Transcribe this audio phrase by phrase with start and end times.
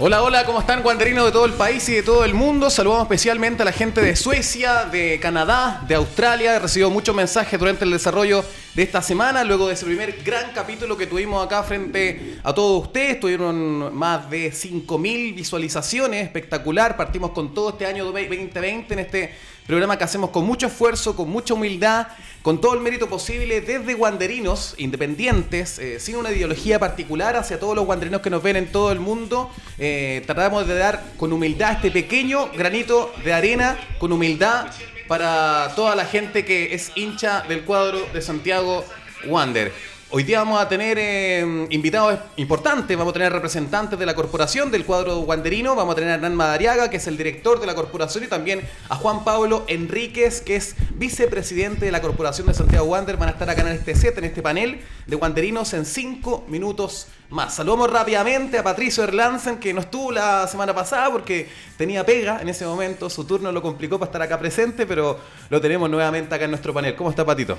[0.00, 2.70] Hola, hola, ¿cómo están, guanderinos de todo el país y de todo el mundo?
[2.70, 6.54] Saludamos especialmente a la gente de Suecia, de Canadá, de Australia.
[6.54, 8.44] He recibido muchos mensajes durante el desarrollo
[8.76, 12.84] de esta semana, luego de ese primer gran capítulo que tuvimos acá frente a todos
[12.84, 13.18] ustedes.
[13.18, 16.96] Tuvieron más de 5.000 visualizaciones, espectacular.
[16.96, 19.34] Partimos con todo este año 2020 en este
[19.66, 22.06] programa que hacemos con mucho esfuerzo, con mucha humildad,
[22.42, 27.74] con todo el mérito posible desde guanderinos independientes, eh, sin una ideología particular hacia todos
[27.74, 29.50] los guanderinos que nos ven en todo el mundo.
[29.78, 34.66] Eh, tratamos de dar con humildad este pequeño granito de arena, con humildad
[35.08, 38.84] para toda la gente que es hincha del cuadro de Santiago
[39.26, 39.72] Wander.
[40.10, 44.70] Hoy día vamos a tener eh, invitados importantes, vamos a tener representantes de la corporación
[44.70, 47.74] del cuadro guanderino, vamos a tener a Hernán Madariaga, que es el director de la
[47.74, 52.86] corporación, y también a Juan Pablo Enríquez, que es vicepresidente de la corporación de Santiago
[52.86, 53.18] Wander.
[53.18, 57.08] Van a estar acá en este set, en este panel de guanderinos en cinco minutos
[57.28, 57.56] más.
[57.56, 62.48] Saludamos rápidamente a Patricio Erlansen, que no estuvo la semana pasada porque tenía pega en
[62.48, 65.20] ese momento, su turno lo complicó para estar acá presente, pero
[65.50, 66.96] lo tenemos nuevamente acá en nuestro panel.
[66.96, 67.58] ¿Cómo está Patito?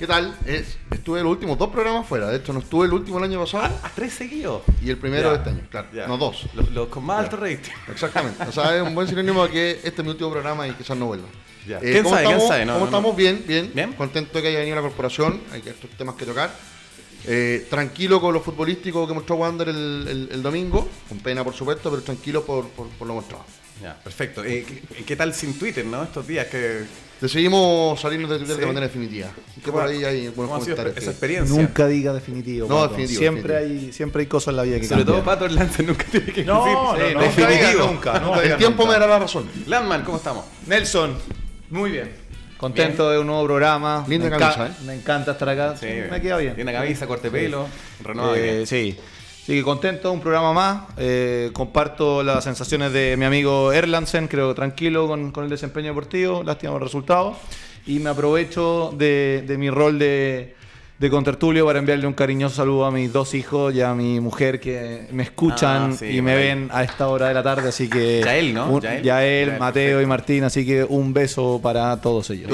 [0.00, 0.34] ¿Qué tal?
[0.90, 2.28] estuve los últimos dos programas fuera.
[2.28, 3.64] De hecho, no estuve el último el año pasado.
[3.82, 4.62] ¿A, tres seguidos?
[4.82, 5.88] Y el primero de este año, claro.
[6.08, 6.46] No dos.
[6.54, 7.70] Los, con más alto rating.
[7.92, 8.42] Exactamente.
[8.44, 10.96] O sea, es un buen sinónimo de que este es mi último programa y quizás
[10.96, 11.28] no vuelva.
[11.68, 12.72] Eh, ¿Quién, ¿cómo sabe, estamos, ¿Quién sabe?
[12.72, 13.14] ¿Cómo estamos?
[13.14, 13.92] Bien, bien, bien.
[13.92, 15.38] Contento de que haya venido la corporación.
[15.52, 16.50] Hay estos temas que tocar.
[17.26, 20.88] Eh, tranquilo con lo futbolístico que mostró Wander el, domingo.
[21.10, 23.44] Con pena, por supuesto, pero tranquilo por, por, lo mostrado.
[23.82, 24.44] Ya, perfecto.
[24.44, 24.64] Eh,
[25.06, 26.02] ¿qué, tal sin Twitter, no?
[26.02, 26.84] Estos días que
[27.20, 29.28] Decidimos salirnos de Twitter de manera definitiva.
[29.62, 30.96] Que por ahí hay buenos comentarios.
[30.96, 31.54] Esa experiencia?
[31.60, 32.66] Nunca diga definitivo.
[32.66, 33.18] No, definitivo.
[33.18, 36.26] Siempre, Hay, siempre hay cosas en la vida que Sobre todo Pato Lance nunca tiene
[36.26, 36.46] que decir.
[36.46, 37.86] No, no, no, definitivo.
[37.88, 39.46] Nunca, nunca, El tiempo me dará la razón.
[39.66, 40.46] Landman, ¿cómo estamos?
[40.66, 41.14] Nelson,
[41.68, 42.10] muy bien.
[42.56, 44.04] Contento de un nuevo programa.
[44.08, 44.84] Linda camisa, ¿eh?
[44.86, 45.76] Me encanta estar acá.
[45.76, 46.54] Sí, me queda bien.
[46.56, 47.66] Linda camisa, corte pelo,
[48.02, 48.34] renovado.
[48.36, 48.96] Eh, sí.
[49.42, 50.82] Así que contento, un programa más.
[50.96, 56.42] Eh, comparto las sensaciones de mi amigo Erlandsen, creo tranquilo con, con el desempeño deportivo,
[56.42, 57.36] lástima el resultado
[57.86, 60.54] y me aprovecho de, de mi rol de,
[61.00, 64.60] de contertulio para enviarle un cariñoso saludo a mis dos hijos y a mi mujer
[64.60, 68.20] que me escuchan ah, y me ven a esta hora de la tarde, así que...
[68.22, 68.78] Yael, ¿no?
[68.80, 72.52] Yael, Mateo y Martín, así que un beso para todos ellos.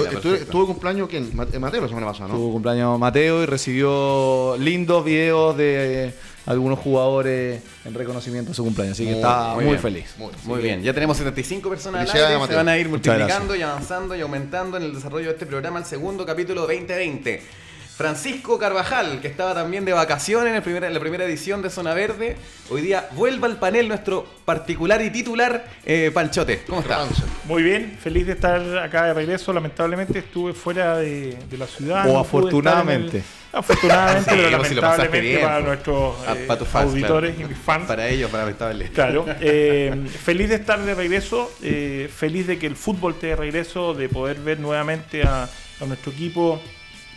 [0.48, 1.34] ¿Tuvo cumpleaños quién?
[1.34, 2.34] Mateo la semana pasada, ¿no?
[2.36, 6.14] Tuvo cumpleaños Mateo y recibió lindos videos de
[6.46, 8.96] algunos jugadores en reconocimiento de su cumpleaños.
[8.96, 10.14] Así que está muy, feliz.
[10.44, 10.82] Muy, bien.
[10.82, 12.46] Ya tenemos 75 personas al aire.
[12.46, 15.80] Se van a ir multiplicando y avanzando y aumentando en el desarrollo de este programa,
[15.80, 17.65] el segundo capítulo 2020.
[17.96, 21.94] Francisco Carvajal, que estaba también de vacaciones en, el en la primera edición de Zona
[21.94, 22.36] Verde.
[22.68, 26.62] Hoy día vuelva al panel nuestro particular y titular eh, Panchote.
[26.66, 27.06] ¿Cómo está?
[27.46, 29.50] Muy bien, feliz de estar acá de regreso.
[29.50, 32.06] Lamentablemente estuve fuera de, la ciudad.
[32.10, 33.22] O afortunadamente.
[33.50, 37.86] afortunadamente, pero lamentablemente para nuestros eh, auditores y mis fans.
[37.86, 38.94] Para ellos, para lamentablemente.
[38.94, 39.24] Claro.
[39.40, 44.08] Eh, feliz de estar de regreso, feliz de que el fútbol esté de regreso, de
[44.08, 46.60] poder ver nuevamente a, a nuestro equipo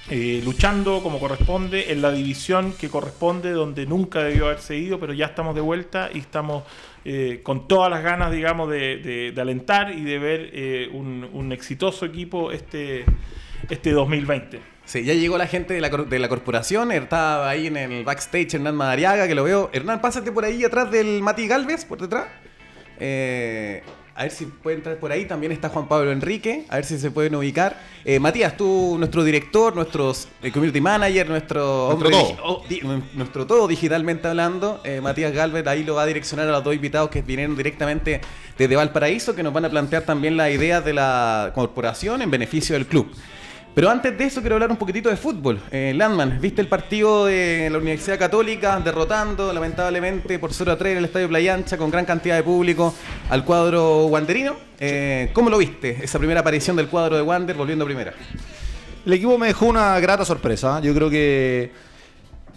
[0.09, 5.13] eh, luchando como corresponde en la división que corresponde, donde nunca debió haberse ido, pero
[5.13, 6.63] ya estamos de vuelta y estamos
[7.05, 12.51] eh, con todas las ganas, digamos, de, alentar y de ver eh, un, exitoso equipo
[12.51, 13.05] este,
[13.69, 14.59] este 2020.
[14.85, 18.55] Sí, ya llegó la gente de la, de la corporación, estaba ahí en el backstage
[18.55, 19.69] Hernán Madariaga, que lo veo.
[19.71, 22.25] Hernán, pásate por ahí atrás del Mati Galvez, por detrás.
[22.99, 23.83] Eh,
[24.19, 25.23] a ver si puede entrar por ahí.
[25.23, 27.79] También está Juan Pablo Enrique, a ver si se pueden ubicar.
[28.03, 30.13] Eh, Matías, tú, nuestro director, nuestro
[30.43, 32.63] eh, community manager, nuestro nuestro todo, oh,
[33.13, 34.81] nuestro todo digitalmente hablando.
[34.83, 38.19] Eh, Matías Galvez ahí lo va a direccionar a los dos invitados que vienen directamente
[38.57, 42.73] desde Valparaíso, que nos van a plantear también la idea de la corporación en beneficio
[42.73, 43.09] del club.
[43.79, 45.57] Pero antes de eso quiero hablar un poquitito de fútbol.
[45.71, 50.91] Eh, Landman, ¿viste el partido de la Universidad Católica derrotando lamentablemente por 0 a 3
[50.91, 52.93] en el Estadio Playa Ancha con gran cantidad de público
[53.29, 54.57] al cuadro wanderino?
[54.81, 58.13] Eh, ¿Cómo lo viste esa primera aparición del cuadro de Wander volviendo a primera?
[59.05, 60.81] El equipo me dejó una grata sorpresa.
[60.81, 61.71] Yo creo que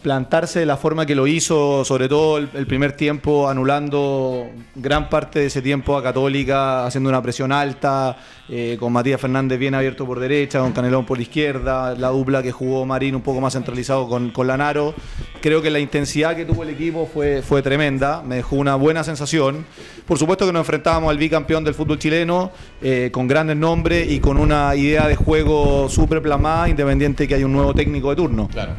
[0.03, 5.39] plantarse de la forma que lo hizo, sobre todo el, primer tiempo, anulando gran parte
[5.39, 8.17] de ese tiempo a Católica, haciendo una presión alta,
[8.49, 12.51] eh, con Matías Fernández bien abierto por derecha, con Canelón por izquierda, la dupla que
[12.51, 14.95] jugó Marín un poco más centralizado con, con Lanaro.
[15.41, 19.05] Creo que la intensidad que tuvo el equipo fue, fue tremenda, me dejó una buena
[19.05, 19.65] sensación.
[20.07, 22.51] Por supuesto que nos enfrentábamos al bicampeón del fútbol chileno,
[22.83, 27.45] eh, con grandes nombres y con una idea de juego súper plasmada, independiente que hay
[27.45, 28.49] un nuevo técnico de turno.
[28.49, 28.75] Claro.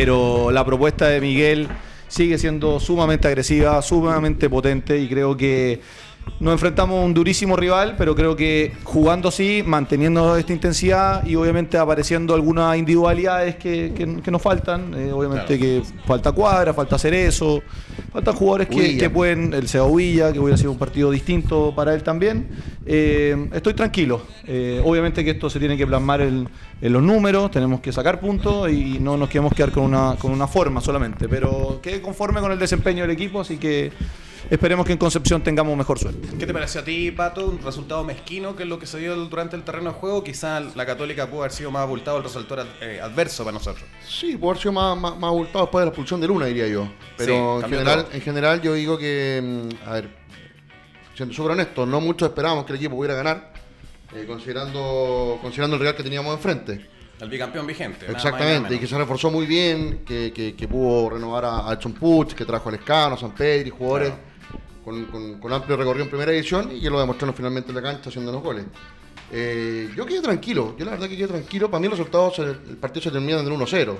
[0.00, 1.68] Pero la propuesta de Miguel
[2.08, 5.82] sigue siendo sumamente agresiva, sumamente potente y creo que
[6.38, 11.36] nos enfrentamos a un durísimo rival, pero creo que jugando así, manteniendo esta intensidad y
[11.36, 14.94] obviamente apareciendo algunas individualidades que, nos faltan.
[14.94, 17.62] Eh, obviamente que falta cuadra, falta hacer eso,
[18.12, 21.94] faltan jugadores que, que pueden, el Seba Villa, que hubiera sido un partido distinto para
[21.94, 22.48] él también.
[22.86, 24.22] Eh, estoy tranquilo.
[24.46, 26.48] Eh, obviamente que esto se tiene que plasmar en,
[26.80, 30.46] los números, tenemos que sacar puntos y no nos queremos quedar con una, con una
[30.46, 33.92] forma solamente, pero quede conforme con el desempeño del equipo, así que
[34.48, 36.28] esperemos que en Concepción tengamos mejor suerte.
[36.38, 37.46] ¿Qué te pareció a ti, Pato?
[37.46, 40.24] Un resultado mezquino que es lo que se dio durante el terreno de juego.
[40.24, 43.84] Quizá la Católica pudo haber sido más abultado el resultado eh, adverso para nosotros.
[44.06, 46.88] Sí, pudo haber sido más, más, abultado después de la expulsión de Luna, diría yo.
[47.16, 50.08] Pero en, general, en general yo digo que, mm, a ver,
[51.14, 53.52] siendo súper honesto, no mucho esperábamos que el equipo pudiera ganar,
[54.14, 56.88] eh, considerando, considerando el Real que teníamos enfrente.
[57.20, 58.06] El bicampeón vigente.
[58.10, 62.46] Exactamente, y que se reforzó muy bien, que, que, pudo renovar a, a Puch, que
[62.46, 64.12] trajo a Lescano, a San Pedro y jugadores
[65.40, 68.32] con, amplio recorrido en primera edición y que lo demostraron finalmente en la cancha haciendo
[68.32, 68.64] los goles.
[69.32, 71.70] Eh, yo quedé tranquilo, yo la verdad que quedé tranquilo.
[71.70, 73.96] Para mí el resultado, el partido se termina en el 1-0.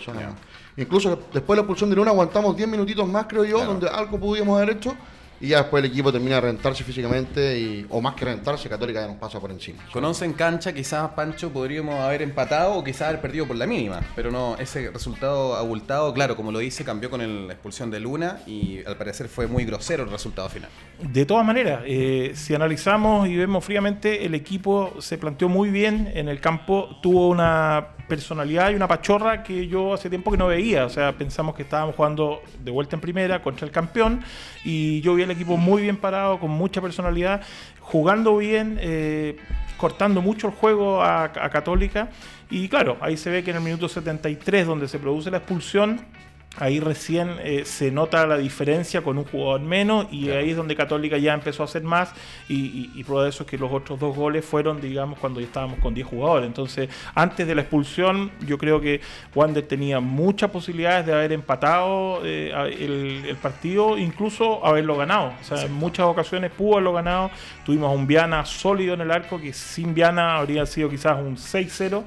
[0.77, 4.19] Incluso después de la expulsión de Luna aguantamos 10 minutitos más, creo yo, donde algo
[4.19, 4.97] pudimos haber hecho
[5.41, 9.01] y ya después el equipo termina de rentarse físicamente y, o más que rentarse, Católica
[9.01, 9.83] ya nos pasa por encima.
[9.93, 13.67] Con 11 en cancha, quizás Pancho podríamos haber empatado o quizás haber perdido por la
[13.67, 18.01] mínima, pero no, ese resultado abultado, claro, como lo dice, cambió con la expulsión de
[18.01, 20.69] Luna y al parecer fue muy grosero el resultado final.
[20.99, 26.11] De todas maneras, eh, si analizamos y vemos fríamente, el equipo se planteó muy bien
[26.15, 30.49] en el campo, tuvo una personalidad y una pachorra que yo hace tiempo que no
[30.49, 30.85] veía.
[30.85, 34.23] O sea, pensamos que estábamos jugando de vuelta en primera contra el campeón
[34.63, 37.41] y yo vi el equipo muy bien parado, con mucha personalidad,
[37.81, 39.39] jugando bien, eh,
[39.79, 42.11] cortando mucho el juego a Católica.
[42.51, 46.01] Y claro, ahí se ve que en el minuto 73, donde se produce la expulsión,
[46.59, 50.75] ahí recién eh, se nota la diferencia con un jugador menos y ahí es donde
[50.75, 52.13] Católica ya empezó a hacer más
[52.49, 55.47] y, y, prueba de eso es que los otros dos goles fueron, digamos, cuando ya
[55.47, 56.47] estábamos con 10 jugadores.
[56.47, 59.01] Entonces, antes de la expulsión, yo creo que
[59.35, 65.33] Wander tenía muchas posibilidades de haber empatado eh, el, partido, incluso haberlo ganado.
[65.41, 67.31] O sea, en muchas ocasiones pudo haberlo ganado.
[67.65, 71.37] Tuvimos a un Viana sólido en el arco que sin Viana habría sido quizás un
[71.37, 72.03] 6-0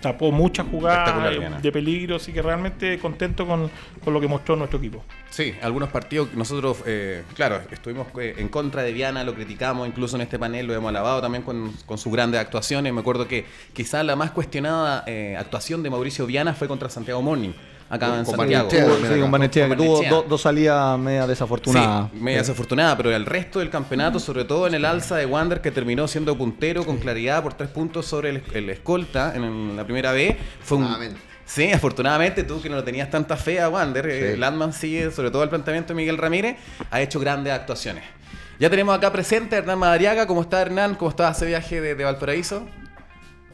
[0.00, 3.70] tapó muchas jugadas de peligro, así que realmente contento con,
[4.06, 5.04] lo que mostró nuestro equipo.
[5.30, 10.16] Sí, algunos partidos nosotros, eh, claro, estuvimos eh, en contra de Viana, lo criticamos, incluso
[10.16, 12.92] en este panel lo hemos alabado también con, con sus grandes actuaciones.
[12.92, 17.22] Me acuerdo que quizás la más cuestionada eh, actuación de Mauricio Viana fue contra Santiago
[17.22, 17.52] Morning
[17.90, 18.70] acá en Santiago.
[18.70, 22.10] sí, con Banechea, que tuvo dos salidas media desafortunadas.
[22.10, 25.60] Sí, media desafortunada, pero el resto del campeonato, sobre todo en el alza de Wander,
[25.60, 30.12] que terminó siendo puntero con claridad por tres puntos sobre el, escolta en la primera
[30.12, 31.30] B, fue un...
[31.44, 35.32] Sí, afortunadamente tú que no lo tenías tanta fe a Wander, eh, Landman sigue, sobre
[35.32, 36.56] todo el planteamiento de Miguel Ramírez,
[36.92, 38.04] ha hecho grandes actuaciones.
[38.60, 40.28] Ya tenemos acá presente a Hernán Madariaga.
[40.28, 40.94] ¿Cómo está Hernán?
[40.94, 42.68] ¿Cómo está ese viaje de Valparaíso?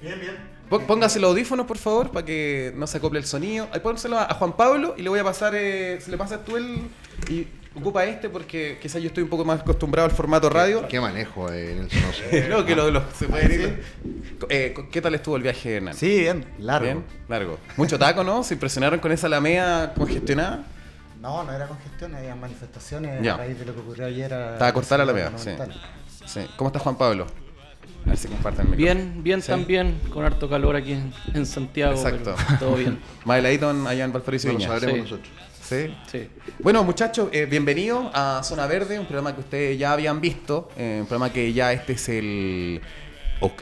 [0.03, 0.56] Bien, bien.
[0.69, 3.69] Póngase los audífonos, por favor, para que no se acople el sonido.
[3.73, 6.57] Ahí pónselo a Juan Pablo y le voy a pasar, eh, se le pasas tú
[6.57, 6.81] el...
[7.29, 7.47] Y
[7.79, 10.87] ocupa este porque quizás yo estoy un poco más acostumbrado al formato radio.
[10.89, 11.89] ¿Qué, manejo en
[12.33, 13.85] el no, que lo, se puede ir.
[14.49, 15.95] Eh, ¿Qué tal estuvo el viaje, Hernán?
[15.95, 16.85] Sí, bien, largo.
[16.85, 17.59] Bien, largo.
[17.77, 18.43] Mucho taco, ¿no?
[18.43, 20.65] ¿Se impresionaron con esa alameda congestionada?
[21.21, 24.33] No, no era congestión, había manifestaciones a raíz de lo que ocurrió ayer.
[24.33, 25.51] Estaba cortada la alameda, sí.
[26.27, 26.41] sí.
[26.57, 27.27] ¿Cómo está Juan Pablo?
[28.07, 30.97] A ver si comparten el Bien, bien también, con harto calor aquí
[31.35, 31.95] en, Santiago.
[31.95, 32.37] Exacto.
[32.61, 33.01] todo bien.
[33.25, 34.69] Más heladito allá en Valparaíso Viña.
[34.69, 35.29] nosotros.
[35.61, 35.93] ¿Sí?
[36.07, 36.29] Sí.
[36.61, 40.99] Bueno, muchachos, eh, bienvenidos a Zona Verde, un programa que ustedes ya habían visto, eh,
[41.01, 42.81] un programa que ya este es el,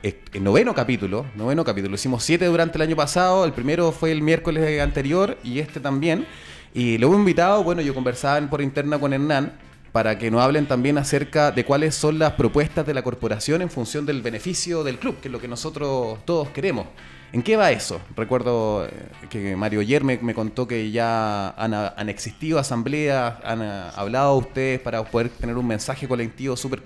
[0.02, 1.94] el, noveno capítulo, noveno capítulo.
[1.94, 6.26] Hicimos siete durante el año pasado, el primero fue el miércoles anterior y este también.
[6.74, 9.52] Y lo hemos invitado, bueno, yo conversaba por interna con Hernán,
[9.94, 13.70] para que nos hablen también acerca de cuáles son las propuestas de la corporación en
[13.70, 16.88] función del beneficio del club, que es lo que nosotros todos queremos.
[17.32, 18.00] ¿En qué va eso?
[18.16, 18.90] Recuerdo eh,
[19.30, 25.04] que Mario ayer me, contó que ya han, existido asambleas, han eh, hablado ustedes para
[25.04, 26.82] poder tener un mensaje colectivo súper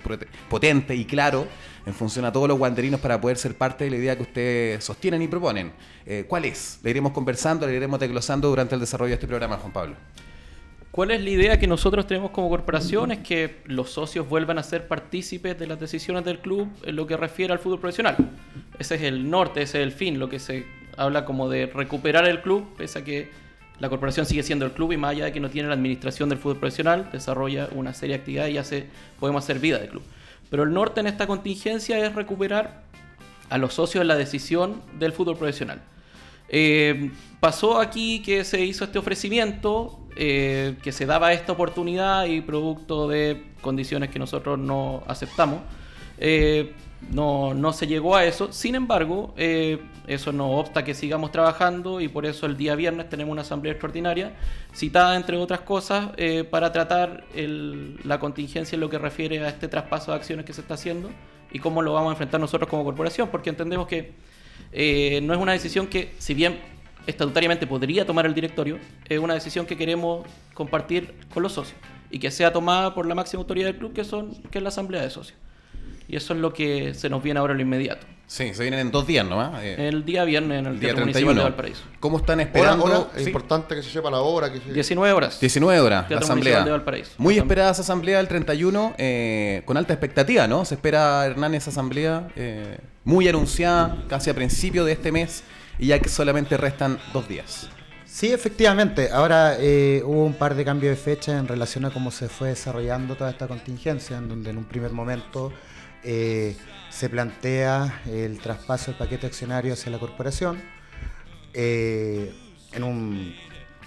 [0.47, 1.47] potente y claro
[1.87, 4.83] en función a todos los guanderinos para poder ser parte de la idea que ustedes
[4.83, 5.71] sostienen y proponen.
[6.05, 6.77] Eh, ¿Cuál es?
[6.83, 9.95] Le iremos conversando, le iremos desglosando durante el desarrollo de este programa, Juan Pablo.
[10.91, 13.11] ¿Cuál es la idea que nosotros tenemos como corporación?
[13.11, 17.05] Es que los socios vuelvan a ser partícipes de las decisiones del club en lo
[17.05, 18.17] que refiere al fútbol profesional.
[18.79, 20.65] Ese es el norte, ese es el fin, lo que se
[20.97, 23.29] habla como de recuperar el club, pese a que
[23.79, 26.27] la corporación sigue siendo el club y más allá de que no tiene la administración
[26.27, 28.87] del fútbol profesional, desarrolla una serie de actividades y hace,
[29.19, 30.03] podemos hacer vida del club.
[30.49, 32.81] Pero el norte en esta contingencia es recuperar
[33.49, 35.81] a los socios la decisión del fútbol profesional.
[36.49, 42.41] Eh, pasó aquí que se hizo este ofrecimiento, eh, que se daba esta oportunidad y
[42.41, 45.59] producto de condiciones que nosotros no aceptamos,
[46.21, 46.73] Eh,
[47.11, 48.51] no, no se llegó a eso.
[48.51, 53.07] Sin embargo, eh, eso no obsta que sigamos trabajando y por eso el día viernes
[53.07, 54.33] tenemos una asamblea extraordinaria
[54.75, 56.09] citada, entre otras cosas,
[56.49, 57.23] para tratar
[58.03, 61.09] la contingencia en lo que refiere a este traspaso de acciones que se está haciendo
[61.53, 64.11] y cómo lo vamos a enfrentar nosotros como corporación, porque entendemos que
[65.21, 66.59] no es una decisión que, si bien
[67.09, 71.77] estatutariamente podría tomar el directorio, es una decisión que queremos compartir con los socios
[72.11, 74.69] y que sea tomada por la máxima autoridad del club, que, son, que es la
[74.69, 75.37] asamblea de socios.
[76.07, 78.07] Y eso es lo que se nos viene ahora en lo inmediato.
[78.25, 79.59] Sí, se vienen en dos días ¿no?
[79.59, 81.81] Eh, el día viernes en el día Teatro Municipal de Valparaíso.
[81.99, 83.11] ¿Cómo están esperando?
[83.15, 84.53] Es importante que se sepa la hora.
[84.53, 85.39] Que 19 horas.
[85.39, 86.63] 19 horas, la asamblea.
[86.63, 87.11] De Valparaíso.
[87.17, 90.63] Muy esperada esa asamblea del 31, eh, con alta expectativa, ¿no?
[90.63, 95.43] Se espera, Hernán, esa asamblea eh, muy anunciada, casi a principio de este mes,
[95.79, 97.69] y ya que solamente restan dos días.
[98.05, 99.09] Sí, efectivamente.
[99.11, 99.57] Ahora
[100.03, 103.29] hubo un par de cambios de fecha en relación a cómo se fue desarrollando toda
[103.29, 105.53] esta contingencia, en donde en un primer momento
[106.03, 106.55] eh,
[106.89, 110.61] se plantea el traspaso del paquete accionario hacia la corporación.
[111.53, 112.33] Eh,
[112.71, 113.35] en un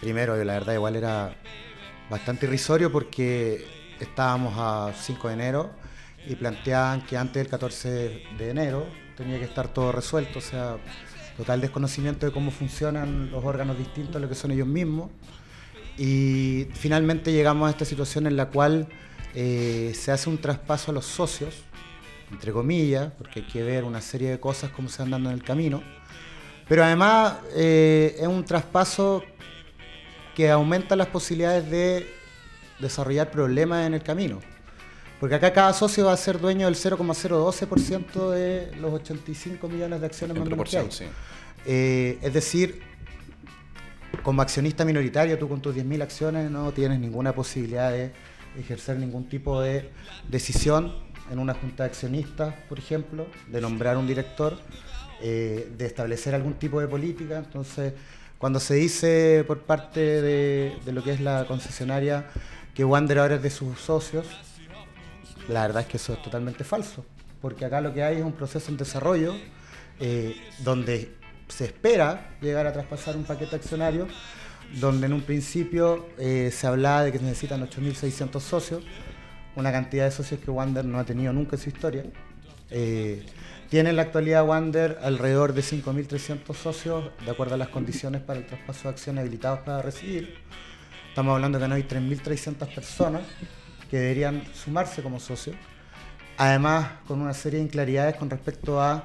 [0.01, 1.35] primero, la verdad, igual era
[2.11, 3.67] bastante irrisorio porque
[4.01, 5.71] estábamos a 5 de enero
[6.27, 10.77] y planteaban que antes del 14 de enero tenía que estar todo resuelto, o sea,
[11.37, 15.11] total desconocimiento de cómo funcionan los órganos distintos lo que son ellos mismos.
[15.99, 18.89] Y finalmente llegamos a esta situación en la cual
[19.35, 21.65] eh, se hace un traspaso a los socios
[22.33, 25.37] entre comillas, porque hay que ver una serie de cosas como se van dando en
[25.37, 25.83] el camino.
[26.69, 29.23] Pero además eh, es un traspaso
[30.35, 32.15] que aumenta las posibilidades de
[32.79, 34.41] desarrollar problemas en el camino.
[35.23, 40.07] Porque acá cada socio va a ser dueño del 0,012% de los 85 millones de
[40.07, 41.05] acciones en proporción, sí.
[41.65, 42.83] Eh, es decir,
[44.25, 48.11] como accionista minoritario, tú con tus 10.000 acciones no tienes ninguna posibilidad de
[48.59, 49.93] ejercer ningún tipo de
[50.29, 50.93] decisión
[51.31, 54.59] en una junta de accionistas, por ejemplo, de nombrar un director,
[55.21, 57.39] eh, de establecer algún tipo de política.
[57.39, 57.93] Entonces,
[58.39, 62.27] cuando se dice por parte de, lo que es la concesionaria
[62.75, 64.27] que Wander ahora es de sus socios,
[65.53, 67.05] la verdad es que eso es totalmente falso,
[67.41, 69.35] porque acá lo que hay es un proceso en desarrollo
[70.01, 71.15] eh, donde
[71.49, 74.09] se espera llegar a traspasar un paquete accionario,
[74.81, 78.83] donde en un principio eh, se hablaba de que se necesitan 8.600 socios,
[79.55, 82.05] una cantidad de socios que Wander no ha tenido nunca en su historia.
[82.71, 83.25] Eh,
[83.69, 88.39] tiene en la actualidad Wander alrededor de 5.300 socios, de acuerdo a las condiciones para
[88.39, 90.35] el traspaso de acciones habilitados para recibir.
[91.09, 93.23] Estamos hablando que no hay 3.300 personas
[93.93, 95.55] que deberían sumarse como socios.
[96.39, 99.05] Además, con una serie de inclaridades con respecto a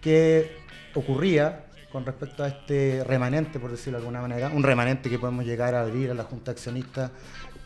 [0.00, 0.56] qué
[0.94, 5.44] ocurría con respecto a este remanente, por decirlo de alguna manera, un remanente que podemos
[5.44, 7.10] llegar a abrir a la Junta Accionista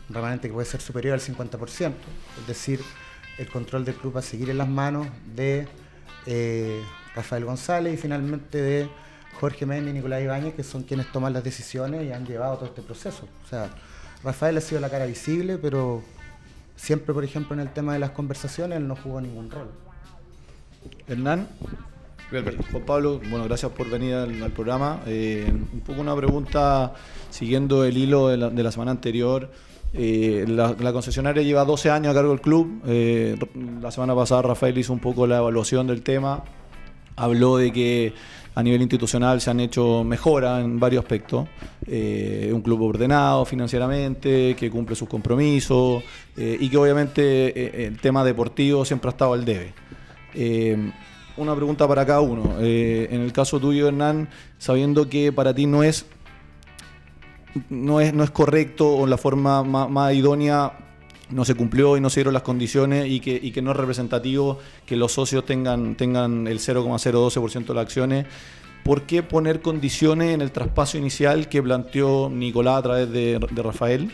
[0.09, 1.93] un remanente que puede ser superior al 50%,
[2.41, 2.81] es decir,
[3.37, 5.69] el control del club va a seguir en las manos de
[6.25, 6.83] eh,
[7.15, 8.89] Rafael González y finalmente de
[9.39, 12.65] Jorge Méndez y Nicolás Ibáñez, que son quienes toman las decisiones y han llevado todo
[12.65, 13.25] este proceso.
[13.45, 13.69] O sea,
[14.21, 16.03] Rafael ha sido la cara visible, pero
[16.77, 19.69] siempre, por ejemplo, en el tema de las conversaciones, él no jugó ningún rol.
[21.07, 21.49] Hernán.
[22.71, 25.01] Juan Pablo, bueno, gracias por venir al, programa.
[25.05, 26.93] Eh, un poco una pregunta
[27.29, 29.49] siguiendo el hilo de la, de la semana anterior.
[29.93, 32.81] Eh, la, concesionaria lleva 12 años a cargo del club.
[32.85, 33.37] Eh,
[33.81, 36.43] la semana pasada Rafael hizo un poco la evaluación del tema.
[37.15, 38.13] Habló de que
[38.53, 41.47] a nivel institucional se han hecho mejoras en varios aspectos.
[41.85, 46.03] Eh, un club ordenado financieramente, que cumple sus compromisos
[46.37, 49.73] y que obviamente el tema deportivo siempre ha estado al debe.
[51.35, 52.59] una pregunta para cada uno.
[52.59, 56.05] en el caso tuyo, Hernán, sabiendo que para ti no es
[57.69, 60.73] no es, no es correcto o la forma más, idónea
[61.29, 64.59] no se cumplió y no se dieron las condiciones y que, que no es representativo
[64.85, 68.25] que los socios tengan, tengan el 0,012% de las acciones.
[68.83, 74.09] ¿Por qué poner condiciones en el traspaso inicial que planteó Nicolás a través de, Rafael?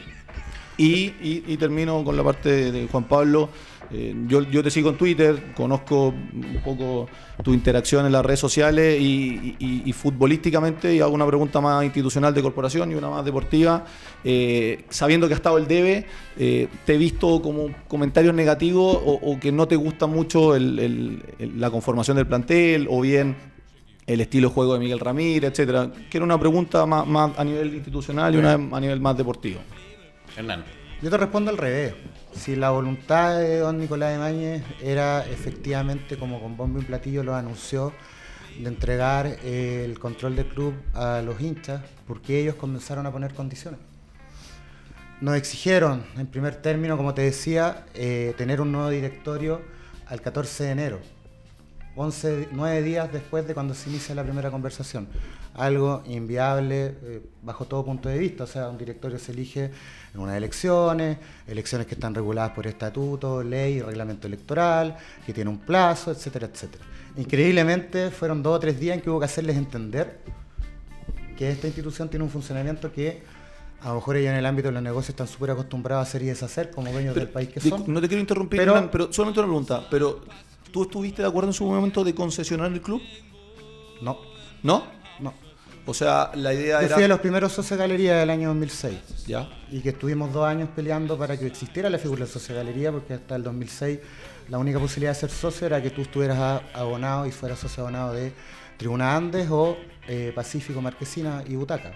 [0.78, 3.50] Y, y, termino con la parte de Juan Pablo.
[3.92, 7.08] Eh, yo, yo, te sigo en Twitter, conozco un poco
[7.44, 12.42] tu interacción en las redes sociales y, futbolísticamente, y hago una pregunta más institucional de
[12.42, 13.86] corporación y una más deportiva.
[14.24, 19.40] Eh, sabiendo que ha estado el debe, eh, ¿te he visto como comentarios negativos o,
[19.40, 23.36] que no te gusta mucho la conformación del plantel o bien
[24.08, 25.92] el estilo de juego de Miguel Ramírez, etcétera?
[26.10, 29.60] Que era una pregunta más, más a nivel institucional y una a nivel más deportivo.
[30.36, 30.64] Hernán.
[31.02, 31.96] Yo te respondo al revés.
[32.34, 37.24] Si la voluntad de don Nicolás de Mañez era efectivamente, como con bombo y platillo
[37.24, 37.94] lo anunció,
[38.58, 43.80] de entregar el control del club a los hinchas, porque ellos comenzaron a poner condiciones.
[45.22, 49.62] Nos exigieron, en primer término, como te decía, eh, tener un nuevo directorio
[50.08, 51.00] al 14 de enero.
[51.96, 55.08] 11, 9 días después de cuando se inicia la primera conversación.
[55.56, 58.46] Algo inviable eh, bajo todo punto de vista.
[58.46, 59.72] O sea, un directorio se elige
[60.14, 65.60] en unas elecciones, elecciones que están reguladas por estatuto, ley, reglamento electoral, que tiene un
[65.60, 66.84] plazo, etcétera, etcétera.
[67.18, 70.20] Increíblemente fueron dos o tres días en que hubo que hacerles entender
[71.38, 73.22] que esta institución tiene un funcionamiento que
[73.82, 76.22] a lo mejor ellos en el ámbito de los negocios están súper acostumbrados a hacer
[76.24, 77.84] y deshacer como dueños del país que son.
[77.88, 79.88] No te quiero interrumpir, Pero- Hernán, pero solamente una pregunta.
[79.92, 80.22] Pero,
[80.72, 83.02] ¿tú estuviste de acuerdo en su momento de concesionar el club?
[84.02, 84.18] No,
[84.64, 85.03] ¿No?
[85.20, 85.34] No.
[85.86, 86.96] O sea, la idea Yo era...
[86.96, 89.50] fui de los primeros socios de galería del año 2006 Ya.
[89.70, 92.90] y que estuvimos dos años peleando para que existiera la figura de socio de galería
[92.92, 94.00] porque hasta el 2006
[94.48, 98.14] la única posibilidad de ser socio era que tú estuvieras abonado y fueras socio abonado
[98.14, 98.32] de
[98.78, 101.92] Tribuna Andes o eh, Pacífico, Marquesina y Butaca.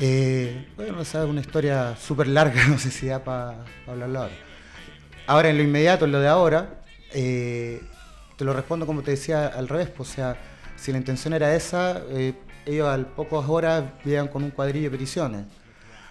[0.00, 4.34] Eh, bueno, esa es una historia súper larga, no sé si da para hablarlo ahora.
[5.26, 7.80] Ahora, en lo inmediato, en lo de ahora, eh,
[8.36, 9.88] te lo respondo como te decía al revés.
[9.88, 10.36] pues, o sea,
[10.84, 12.34] si la intención era esa, eh,
[12.66, 15.46] ellos al pocas horas llegan con un cuadrillo de peticiones.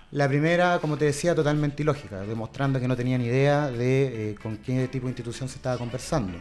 [0.09, 4.57] La primera, como te decía, totalmente ilógica, demostrando que no tenían idea de eh, con
[4.57, 6.39] qué tipo de institución se estaba conversando.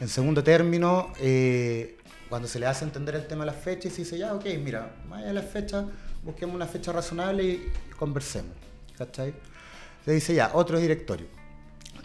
[0.00, 1.96] En segundo término, eh,
[2.28, 4.96] cuando se le hace entender el tema de las fechas, se dice, ya, ok, mira,
[5.08, 5.84] más allá de las fechas,
[6.24, 8.50] busquemos una fecha razonable y conversemos.
[8.98, 9.32] ¿Cachai?
[10.04, 11.28] Se dice, ya, otro directorio.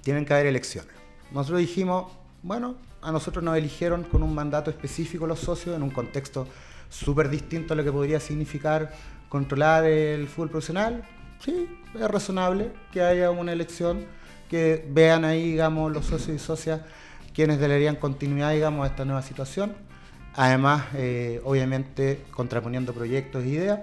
[0.04, 0.94] Tienen que haber elecciones.
[1.32, 2.12] Nosotros dijimos,
[2.46, 6.48] bueno, a nosotros nos eligieron con un mandato específico los socios en un contexto
[6.92, 8.94] súper distinto a lo que podría significar
[9.30, 11.04] controlar el fútbol profesional.
[11.44, 14.06] Sí, es razonable que haya una elección,
[14.48, 16.82] que vean ahí, digamos, los socios y socias
[17.34, 19.74] quienes darían continuidad, digamos, a esta nueva situación.
[20.36, 23.80] Además, eh, obviamente, contraponiendo proyectos e ideas,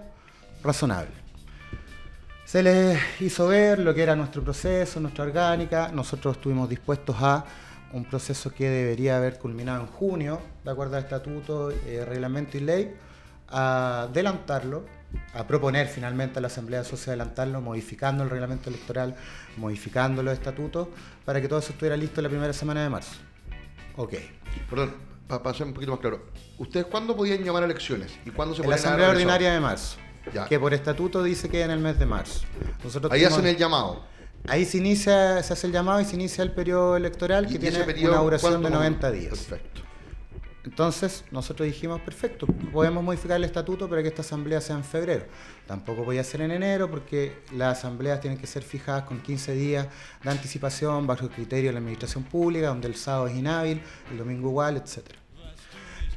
[0.63, 1.11] razonable.
[2.45, 5.91] Se les hizo ver lo que era nuestro proceso, nuestra orgánica.
[5.93, 7.45] Nosotros estuvimos dispuestos a
[7.93, 12.61] un proceso que debería haber culminado en junio, de acuerdo al estatuto, eh, reglamento y
[12.61, 12.95] ley,
[13.49, 14.85] a adelantarlo,
[15.35, 19.15] a proponer finalmente a la Asamblea Social adelantarlo, modificando el reglamento electoral,
[19.59, 20.89] modificando los estatutos,
[21.25, 23.13] para que todo eso estuviera listo la primera semana de marzo.
[23.97, 24.15] Ok.
[24.71, 24.95] Perdón,
[25.29, 26.23] para ser un poquito más claro.
[26.59, 28.13] ¿Ustedes cuándo podían llamar a elecciones?
[28.25, 29.11] ¿Y cuándo se En la Asamblea?
[29.11, 29.99] Ordinaria de marzo,
[30.33, 30.47] Ya.
[30.47, 32.41] que por estatuto dice que en el mes de marzo.
[32.83, 34.03] Nosotros Ahí hacen el llamado.
[34.49, 37.79] Ahí se inicia, se hace el llamado y se inicia el periodo electoral que tiene
[37.85, 39.21] periodo, una duración ¿cuánto de más o 90 menos?
[39.21, 39.39] días.
[39.39, 39.83] Perfecto.
[40.65, 45.27] Entonces, nosotros dijimos, perfecto, podemos modificar el estatuto para que esta asamblea sea en febrero.
[45.67, 49.89] Tampoco podía ser en enero porque las asambleas tienen que ser fijadas con 15 días
[50.23, 54.19] de anticipación bajo el criterio de la administración pública, donde el sábado es inhábil, el
[54.19, 55.19] domingo igual, etcétera.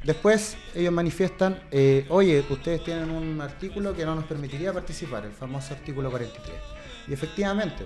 [0.03, 5.31] Después ellos manifiestan, eh, oye, ustedes tienen un artículo que no nos permitiría participar, el
[5.31, 6.55] famoso artículo 43.
[7.07, 7.85] Y efectivamente,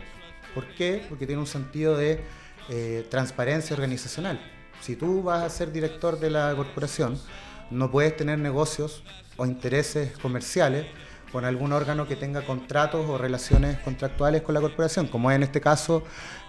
[0.54, 1.06] ¿por qué?
[1.10, 2.22] Porque tiene un sentido de
[2.70, 4.40] eh, transparencia organizacional.
[4.82, 7.20] Si tú vas a ser director de la corporación,
[7.72, 9.04] no puedes tener negocios
[9.38, 10.86] o intereses comerciales
[11.32, 15.44] con algún órgano que tenga contratos o relaciones contractuales con la corporación, como es en
[15.44, 16.04] este caso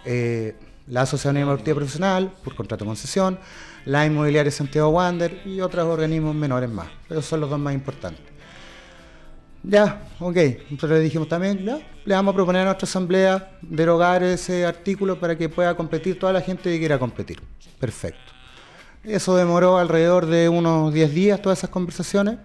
[0.05, 3.39] eh, la Asociación Deportiva Profesional, por contrato de concesión,
[3.85, 6.89] la Inmobiliaria Santiago Wander y otros organismos menores más.
[7.09, 8.30] Esos son los dos más importantes.
[9.63, 10.37] Ya, ok.
[10.71, 15.21] Nosotros le dijimos también, ya, le vamos a proponer a nuestra asamblea derogar ese artículo
[15.21, 17.41] para que pueda competir toda la gente que quiera competir.
[17.79, 18.33] Perfecto.
[19.05, 22.39] Eso demoró alrededor de unos 10 días, todas esas conversaciones.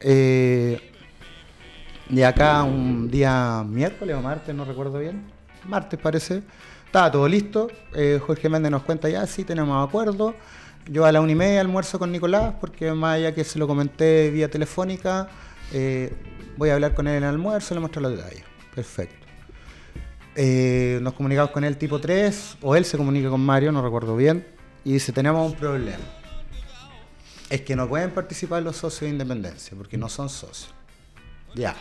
[0.00, 0.80] Eh,
[2.10, 5.24] y acá un día miércoles o martes, no recuerdo bien,
[5.66, 6.42] martes parece,
[6.86, 7.68] estaba todo listo.
[7.94, 10.34] Eh, Jorge Méndez nos cuenta ya, sí, tenemos acuerdo.
[10.90, 13.66] Yo a la una y media almuerzo con Nicolás, porque más allá que se lo
[13.66, 15.28] comenté vía telefónica,
[15.72, 16.12] eh,
[16.58, 18.42] voy a hablar con él en el almuerzo le muestro los detalles.
[18.74, 19.26] Perfecto.
[20.34, 24.16] Eh, nos comunicamos con él tipo 3, o él se comunica con Mario, no recuerdo
[24.16, 24.46] bien,
[24.84, 26.04] y dice, tenemos un problema.
[27.48, 30.74] Es que no pueden participar los socios de independencia, porque no son socios.
[31.54, 31.74] Ya.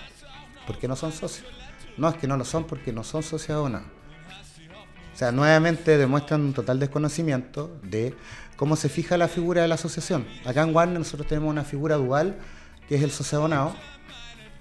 [0.66, 1.46] ¿Por qué no son socios?
[1.98, 3.86] No, es que no lo son porque no son socios o nada.
[5.14, 8.16] O sea, nuevamente demuestran un total desconocimiento de
[8.56, 10.28] cómo se fija la figura de la asociación.
[10.46, 12.38] Acá en Warner nosotros tenemos una figura dual,
[12.88, 13.76] que es el socio abonado,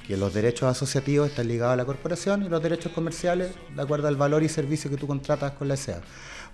[0.06, 4.08] que los derechos asociativos están ligados a la corporación y los derechos comerciales de acuerdo
[4.08, 6.00] al valor y servicio que tú contratas con la SEA.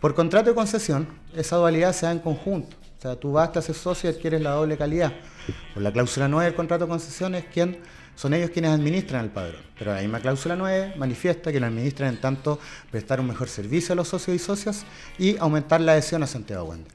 [0.00, 2.76] Por contrato de concesión, esa dualidad se da en conjunto.
[2.98, 5.12] O sea, tú vas, te haces socio y adquieres la doble calidad.
[5.74, 7.44] Por la cláusula 9 del contrato de concesión es
[8.14, 9.60] son ellos quienes administran el padrón.
[9.78, 12.58] Pero la misma cláusula 9 manifiesta que lo administran en tanto
[12.90, 14.84] prestar un mejor servicio a los socios y socias
[15.18, 16.92] y aumentar la adhesión a Santiago Wander.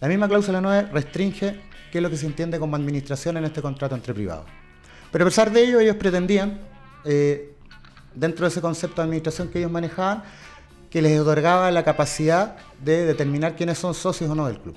[0.00, 3.60] La misma cláusula 9 restringe qué es lo que se entiende como administración en este
[3.60, 4.59] contrato entre privados.
[5.10, 6.60] Pero a pesar de ello, ellos pretendían,
[7.04, 7.52] eh,
[8.14, 10.22] dentro de ese concepto de administración que ellos manejaban,
[10.90, 14.76] que les otorgaba la capacidad de determinar quiénes son socios o no del club.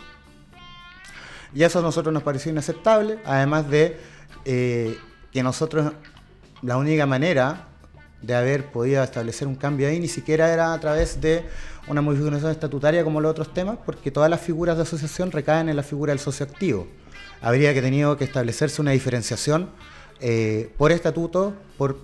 [1.53, 3.99] Y eso a nosotros nos pareció inaceptable, además de
[4.45, 4.97] eh,
[5.31, 5.93] que nosotros
[6.61, 7.67] la única manera
[8.21, 11.43] de haber podido establecer un cambio ahí ni siquiera era a través de
[11.87, 15.75] una modificación estatutaria como los otros temas, porque todas las figuras de asociación recaen en
[15.75, 16.87] la figura del socio activo.
[17.41, 19.69] Habría que tenido que establecerse una diferenciación
[20.19, 21.97] eh, por estatuto, por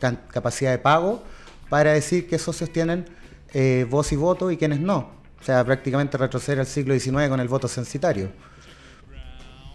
[0.00, 1.22] can- capacidad de pago,
[1.68, 3.06] para decir qué socios tienen
[3.54, 5.10] eh, voz y voto y quiénes no.
[5.40, 8.30] O sea, prácticamente retroceder al siglo XIX con el voto censitario.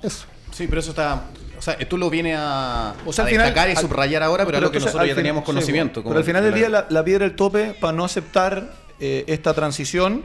[0.04, 0.26] Eso.
[0.52, 1.26] Sí, pero eso está.
[1.58, 4.24] O sea, tú lo vienes a, O sea, a al final- destacar y al- subrayar
[4.24, 6.04] ahora, pero, algo que nosotros ya fin- teníamos conocimiento.
[6.04, 9.54] pero al final del día, la, la piedra del tope para no aceptar eh, esta
[9.54, 10.24] transición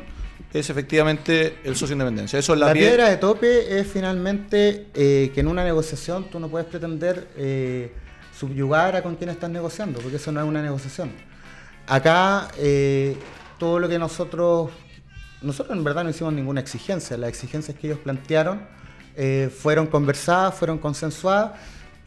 [0.53, 2.38] es efectivamente el socio independencia.
[2.38, 6.31] Eso es la, La, pie- piedra de tope es finalmente eh, que en una negociación
[6.31, 7.93] tú no puedes pretender eh,
[8.38, 11.11] subyugar a con quien estás negociando, porque eso no es una negociación.
[11.87, 13.17] Acá eh,
[13.59, 14.71] todo lo que nosotros,
[15.41, 18.61] nosotros en verdad no hicimos ninguna exigencia, las exigencias que ellos plantearon
[19.61, 21.53] fueron conversadas, fueron consensuadas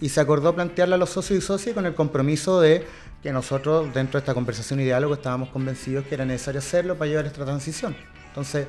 [0.02, 2.84] y se acordó plantearla a los socios y socias con el compromiso de
[3.22, 7.10] que nosotros dentro de esta conversación y diálogo estábamos convencidos que era necesario hacerlo para
[7.10, 7.96] llevar esta transición.
[8.36, 8.68] Entonces,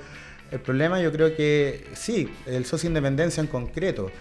[0.52, 4.12] el problema yo creo que sí, el socio independencia en concreto,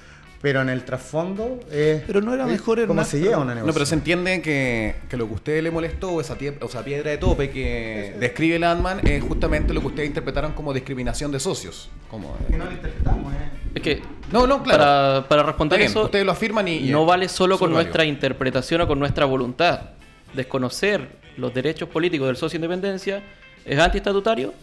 [0.41, 3.65] pero en el trasfondo es Pero no era mejor, cómo se lleva una No, pero
[3.67, 3.85] negociación.
[3.87, 6.83] se entiende que, que lo que a usted le molestó, o esa, tie- o esa
[6.83, 11.39] piedra de tope que describe Landman, es justamente lo que ustedes interpretaron como discriminación de
[11.39, 11.89] socios.
[12.09, 13.37] Como, Que no lo interpretamos, ¿eh?
[13.75, 14.79] Es que No, no, claro.
[14.79, 16.79] para, para responder bien, eso, ustedes lo afirman y.
[16.89, 19.91] no vale solo con nuestra interpretación o con nuestra voluntad.
[20.33, 23.21] Desconocer los derechos políticos del socio independencia
[23.63, 24.53] es antiestatutario,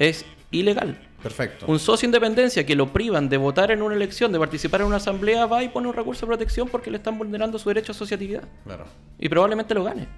[0.00, 0.98] es ilegal.
[1.22, 1.66] Perfecto.
[1.68, 4.96] Un socio independencia que lo privan de votar en una elección, de participar en una
[4.96, 7.94] asamblea, va y pone un recurso de protección porque le están vulnerando su derecho a
[7.94, 8.42] asociatividad.
[8.64, 8.86] Claro.
[9.18, 10.08] Y probablemente lo gane.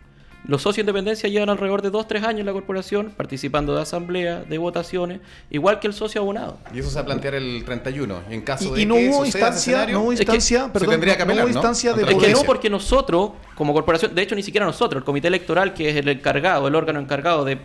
[0.44, 4.58] Los socios independencia llevan alrededor de 2-3 años en la corporación participando de asambleas, de
[4.58, 6.58] votaciones, igual que el socio abonado.
[6.74, 8.22] Y eso se va a plantear el 31.
[8.28, 10.64] Y en caso de Y, y no que hubo instancia, no hubo Es que instancia,
[10.64, 11.48] se perdón, tendría que no hubo ¿no?
[11.48, 15.04] instancia de Es que no porque nosotros, como corporación, de hecho ni siquiera nosotros, el
[15.04, 17.58] comité electoral, que es el encargado, el órgano encargado de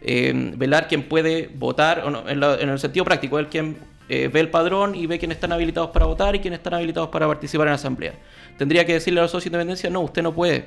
[0.00, 3.76] eh, velar quién puede votar, en, la- el sentido práctico, el quien
[4.08, 7.08] eh, ve el padrón y ve quiénes están habilitados para votar y quiénes están habilitados
[7.10, 8.14] para participar en la asamblea.
[8.56, 10.66] Tendría que decirle a los socios de independencia, no, usted no puede.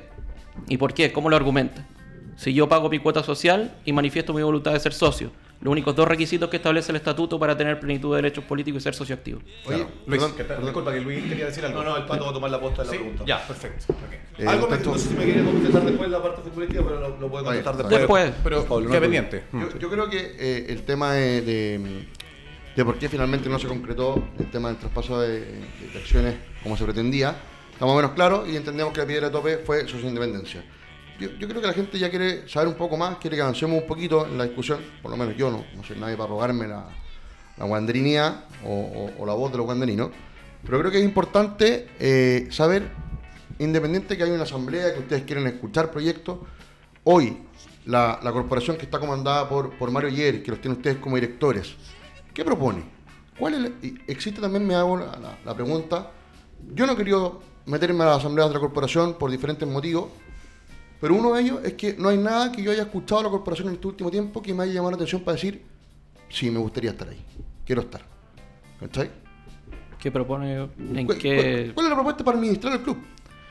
[0.67, 1.11] ¿Y por qué?
[1.11, 1.85] ¿Cómo lo argumenta?
[2.35, 5.95] Si yo pago mi cuota social y manifiesto mi voluntad de ser socio, los únicos
[5.95, 9.13] dos requisitos que establece el estatuto para tener plenitud de derechos políticos y ser socio
[9.15, 9.39] activo.
[9.65, 9.91] Oye, Claro.
[10.07, 10.65] Luis, perdón, que te- perdón.
[10.65, 11.83] disculpa que Luis quería decir algo.
[11.83, 13.23] No, no, el pato va a tomar la posta de la Sí, pregunta.
[13.27, 13.85] Ya, perfecto.
[13.93, 14.13] Ok.
[14.39, 17.17] Eh, Algo me, no sé si me quería contestar después la parte futbolística, pero lo,
[17.17, 17.97] lo puede Vaya, contestar vaya.
[17.99, 18.25] después.
[18.25, 18.65] Después.
[18.67, 19.43] Pero queda hay pendiente.
[19.53, 22.05] Yo, yo creo que eh, el tema de, de,
[22.75, 26.75] de por qué finalmente no se concretó el tema del traspaso de, de acciones como
[26.75, 27.35] se pretendía,
[27.73, 30.63] está más o menos claro y entendemos que la piedra de tope fue su independencia.
[31.21, 33.85] Yo, creo que la gente ya quiere saber un poco más, quiere que avancemos un
[33.85, 36.83] poquito en la discusión, por lo menos yo no, no soy nadie para rogarme la,
[37.57, 40.09] la guanderinía o, la voz de los guanderinos,
[40.65, 42.89] pero creo que es importante eh, saber,
[43.59, 46.39] independiente que hay una asamblea, que ustedes quieren escuchar proyectos,
[47.03, 47.37] hoy
[47.85, 51.75] la, corporación que está comandada por, por Mario Yer, que los tiene ustedes como directores,
[52.33, 52.83] ¿qué propone?
[53.37, 56.09] ¿Cuál es y existe también, me hago la pregunta,
[56.73, 60.09] yo no he querido meterme a las asambleas de la corporación por diferentes motivos,
[61.01, 63.31] pero uno de ellos es que no hay nada que yo haya escuchado de la
[63.31, 65.61] corporación en este último tiempo que me haya llamado la atención para decir,
[66.29, 67.21] sí, me gustaría estar ahí,
[67.65, 68.01] quiero estar.
[68.79, 69.09] ¿Cachai?
[69.99, 70.55] ¿Qué propone?
[70.93, 71.71] ¿En ¿Cuál, qué...?
[71.73, 72.97] cuál- es la propuesta para administrar el club?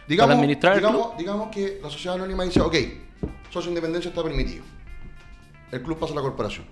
[0.08, 2.74] Digamos, administrar el digamos, digamos que la sociedad anónima dice, ok,
[3.50, 4.64] socio independencia está permitido.
[5.70, 6.64] El club pasa a la corporación.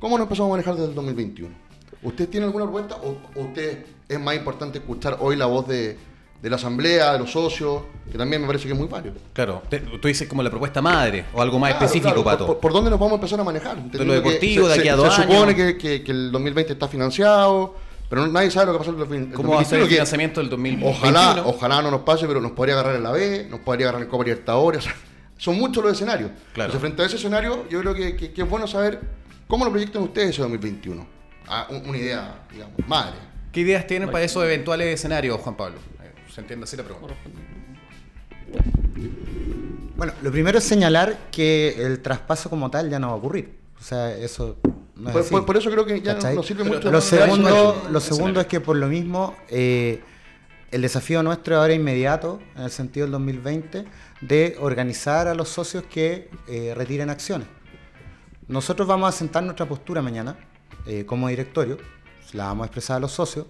[0.00, 1.54] ¿Cómo nos empezamos a manejar desde el 2021?
[2.02, 5.96] ¿Usted tiene alguna propuesta o, o usted es más importante escuchar hoy la voz de,
[6.42, 9.14] de la asamblea, de los socios, que también me parece que es muy válido?
[9.32, 12.46] Claro, te- tú dices como la propuesta madre o algo más Claro, específico, claro, Pato.
[12.46, 13.76] Por, por dónde nos vamos a empezar a manejar?
[13.76, 15.34] Entendiendo lo deportivo, de aquí a dos Se años.
[15.34, 17.76] supone que, que- que el 2020 está financiado,
[18.08, 19.36] pero nadie sabe lo que pasó en el 2021.
[19.36, 20.90] ¿Cómo va a ser el financiamiento del 2021?
[20.96, 24.02] Ojalá, ojalá no nos pase, pero nos podría agarrar en la B, nos podría agarrar
[24.02, 24.78] en Copa Libertadores.
[24.80, 24.94] o sea,
[25.36, 26.30] son muchos los escenarios.
[26.52, 26.70] Claro.
[26.72, 28.98] Entonces, frente a ese escenario, yo creo que, que- que es bueno saber
[29.46, 31.06] cómo lo proyectan ustedes ese 2021.
[31.48, 33.14] Ah, un- una idea, digamos, madre.
[33.52, 35.78] ¿Qué ideas tienen para esos eventuales escenarios, Juan Pablo?
[36.34, 37.14] ¿Se entiende así la pregunta?
[39.96, 43.58] Bueno, lo primero es señalar que el traspaso como tal ya no va a ocurrir.
[43.78, 44.56] O sea, eso
[44.96, 45.30] no es Por, así.
[45.30, 46.36] por- por eso creo que ya no, ¿Cachai?
[46.36, 46.90] no sirve Pero mucho.
[46.90, 50.00] Lo segundo, un lo segundo es que por lo mismo eh,
[50.70, 53.84] el desafío nuestro ahora inmediato, en el sentido del 2020,
[54.20, 57.48] de organizar a los socios que eh, retiren acciones.
[58.48, 60.36] Nosotros vamos a sentar nuestra postura mañana
[60.86, 61.78] eh, como directorio,
[62.32, 63.46] la vamos a expresar a los socios.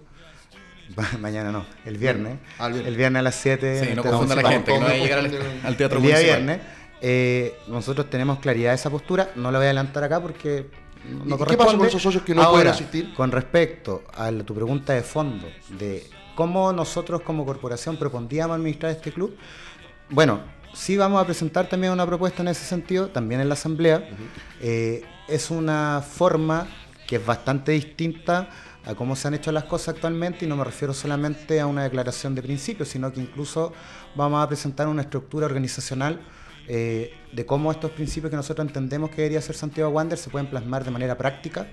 [1.19, 2.37] mañana no, el viernes.
[2.59, 2.91] Ah, el viernes.
[2.91, 3.85] El viernes a las 7.
[3.85, 6.43] Sí, no confunda la gente, que no a llegar al, teatro el día municipal.
[6.43, 6.59] viernes.
[7.01, 10.67] Eh, nosotros tenemos claridad de esa postura, no la voy a adelantar acá porque
[11.25, 13.13] no ¿Y qué pasa con esos socios que no Ahora, pueden asistir?
[13.15, 15.47] Con respecto a la- tu pregunta de fondo,
[15.79, 19.35] de cómo nosotros como corporación propondríamos administrar este club,
[20.09, 20.41] bueno,
[20.73, 24.07] sí vamos a presentar también una propuesta en ese sentido, también en la asamblea.
[24.59, 26.67] Eh, es una forma
[27.07, 28.49] que es bastante distinta
[28.85, 31.83] a cómo se han hecho las cosas actualmente y no me refiero solamente a una
[31.83, 33.73] declaración de principios, sino que incluso
[34.15, 36.19] vamos a presentar una estructura organizacional
[36.67, 40.47] eh, de cómo estos principios que nosotros entendemos que debería ser Santiago Wander se pueden
[40.47, 41.67] plasmar de manera práctica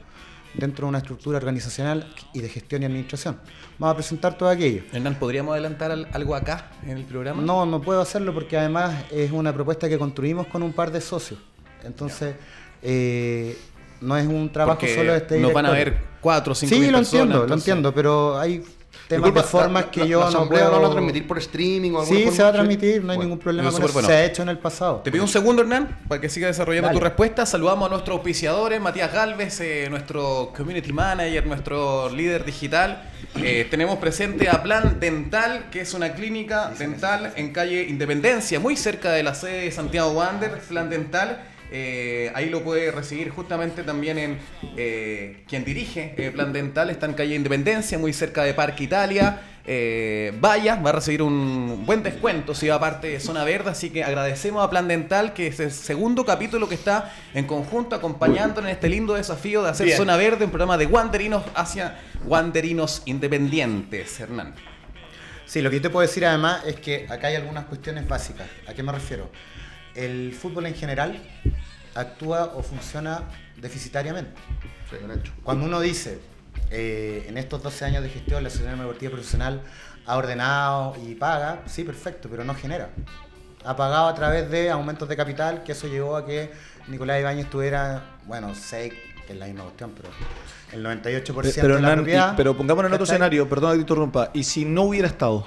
[0.55, 3.39] dentro de una estructura organizacional y de gestión y administración.
[3.79, 4.83] Vamos a presentar todo aquello.
[4.93, 7.43] Hernán, ¿podríamos adelantar al- algo acá en el programa?
[7.43, 11.01] No, no puedo hacerlo porque además es una propuesta que construimos con un par de
[11.03, 11.39] socios.
[11.85, 12.35] Entonces,
[12.83, 13.57] eh,
[14.01, 16.75] no es un trabajo Porque solo de este nos van a ver cuatro o cinco
[16.75, 18.59] Sí, mil lo personas, entiendo, lo entonces- entiendo, pero hay
[19.07, 20.65] temas Disculpa, de formas la- que la- yo la no puedo...
[20.71, 22.37] ¿la van a transmitir por streaming o alguna Sí, forma?
[22.37, 23.23] se va a transmitir, no hay Bueno.
[23.23, 23.89] ningún problema con es eso.
[23.89, 24.23] súper Se bueno.
[24.23, 24.97] ha hecho en el pasado.
[25.05, 26.99] Te pido un segundo, Hernán, para que siga desarrollando Dale.
[26.99, 27.47] tu respuesta.
[27.47, 33.03] Saludamos a nuestros auspiciadores, Matías Galvez, eh, nuestro community manager, nuestro líder digital.
[33.37, 38.77] Eh, tenemos presente a Plan Dental, que es una clínica dental en calle Independencia, muy
[38.77, 41.45] cerca de la sede de Santiago Wander, Plan Dental.
[41.71, 44.39] Eh, ahí lo puede recibir justamente también en
[44.77, 49.43] eh, quien dirige eh, Plan Dental, está en calle Independencia, muy cerca de Parque Italia.
[50.41, 54.03] Vaya, va a recibir un buen descuento si va parte de Zona Verde, así que
[54.03, 58.75] agradecemos a Plan Dental, que es el segundo capítulo que está en conjunto acompañándonos en
[58.75, 59.99] este lindo desafío de hacer Bien.
[59.99, 64.55] Zona Verde, un programa de Wanderinos hacia Wanderinos independientes, Hernán.
[65.45, 68.47] Sí, lo que yo te puedo decir además es que acá hay algunas cuestiones básicas.
[68.67, 69.31] ¿A qué me refiero?
[69.99, 71.21] El fútbol en general
[71.95, 73.23] actúa o funciona
[73.57, 74.31] deficitariamente.
[74.91, 75.33] Sí, bien hecho.
[75.43, 76.21] Cuando uno dice,
[76.71, 79.61] eh, en estos 12 años de gestión, la Asociación Deportiva Profesional
[80.07, 82.91] ha ordenado y paga, sí, perfecto, pero no genera.
[83.65, 86.53] Ha pagado a través de aumentos de capital, que eso llevó a que
[86.87, 88.93] Nicolás Ibáñez tuviera, bueno, 6,
[89.27, 90.09] que es la misma cuestión, pero
[90.73, 92.33] el 98% Pero, de la Hernán, propiedad.
[92.33, 94.31] y- pero pongámonos en otro escenario, perdón que te interrumpa.
[94.33, 95.45] Y si no hubiera estado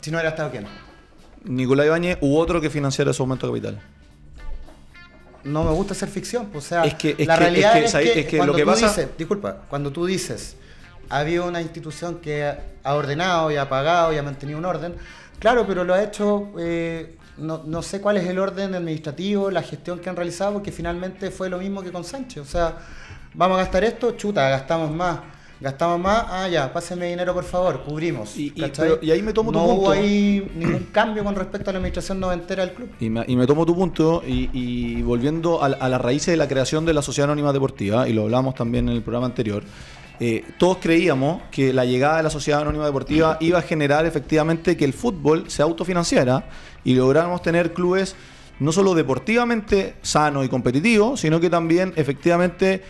[0.00, 0.66] Si no hubiera estado quién.
[1.44, 3.82] Nicolás Ibáñez u otro que financiara ese aumento de capital.
[5.44, 6.48] No me gusta hacer ficción.
[6.54, 7.92] O sea, Es que- es la que- realidad es
[8.26, 10.56] que, cuando lo que tú pasa- dices, disculpa, cuando tú dices,
[11.08, 12.44] ha habido una institución que
[12.84, 14.94] ha ordenado y ha pagado y ha mantenido un orden,
[15.38, 19.62] claro, pero lo ha hecho, eh, no, no sé cuál es el orden administrativo, la
[19.62, 22.42] gestión que han realizado, porque finalmente fue lo mismo que con Sánchez.
[22.42, 22.76] O sea,
[23.34, 25.18] vamos a gastar esto, chuta, gastamos más.
[25.62, 28.36] Gastamos más, ah, ya, pásenme dinero por favor, cubrimos.
[28.36, 28.88] Y- y- ¿cachai?
[28.88, 29.80] pero- y ahí me tomo tu no punto.
[29.80, 32.90] hubo ahí ningún cambio con respecto a la administración noventera del club.
[32.98, 36.36] Y me, y me tomo tu punto y, y volviendo a, a las raíces de
[36.36, 39.62] la creación de la Sociedad Anónima Deportiva, y lo hablamos también en el programa anterior,
[40.18, 44.76] eh, todos creíamos que la llegada de la Sociedad Anónima Deportiva iba a generar efectivamente
[44.76, 46.48] que el fútbol se autofinanciara
[46.84, 48.16] y lográramos tener clubes
[48.60, 52.82] no solo deportivamente sanos y competitivos, sino que también efectivamente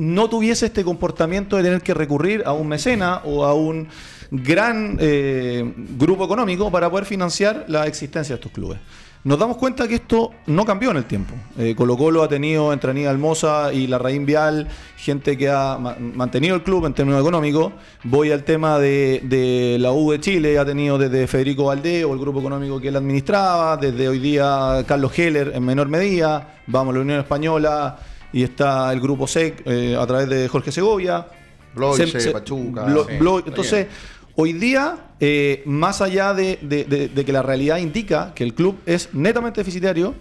[0.00, 3.86] no tuviese este comportamiento de tener que recurrir a un mecena o a un
[4.30, 8.78] gran eh, grupo económico para poder financiar la existencia de estos clubes.
[9.22, 11.34] Nos damos cuenta que esto no cambió en el tiempo.
[11.58, 15.76] Eh, Colo Colo ha tenido entre Aníbal Mosa y la Raín Vial gente que ha
[15.78, 17.74] ma- mantenido el club en términos económicos.
[18.04, 22.18] Voy al tema de, la U de Chile, ha tenido desde Federico Valdés o el
[22.18, 27.00] grupo económico que él administraba, desde hoy día Carlos Heller en menor medida, vamos la
[27.02, 27.98] Unión Española
[28.32, 31.26] y está el grupo SEC eh, a través de Jorge Segovia.
[31.74, 33.86] Bloise, Se- se- Pachuca, Blo- sí, entonces,
[34.34, 38.54] hoy día, eh, más allá de, de- de- de que la realidad indica que el
[38.54, 40.14] club es netamente deficitario,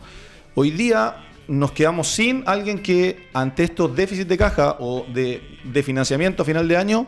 [0.56, 5.82] hoy día nos quedamos sin alguien que ante estos déficits de caja o de, de
[5.84, 7.08] financiamiento a final de año,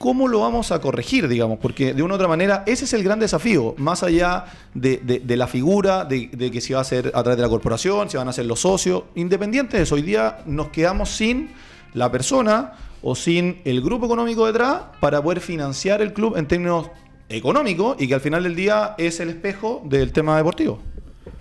[0.00, 1.58] ¿cómo lo vamos a corregir, digamos?
[1.58, 5.18] Porque de una u otra manera, ese es el gran desafío, más allá de, de-
[5.20, 8.08] de la figura, de, de que se va a hacer a través de la corporación,
[8.08, 11.50] se van a hacer los socios, independiente de eso, hoy día nos quedamos sin
[11.92, 16.88] la persona o sin el grupo económico detrás para poder financiar el club en términos
[17.28, 20.80] económicos y que al final del día es el espejo del tema deportivo.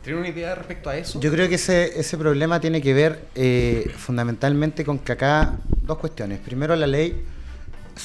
[0.03, 1.19] ¿Tiene una idea respecto a eso?
[1.21, 5.97] Yo creo que ese, ese problema tiene que ver eh, fundamentalmente con que acá dos
[5.97, 6.39] cuestiones.
[6.39, 7.23] Primero, la ley,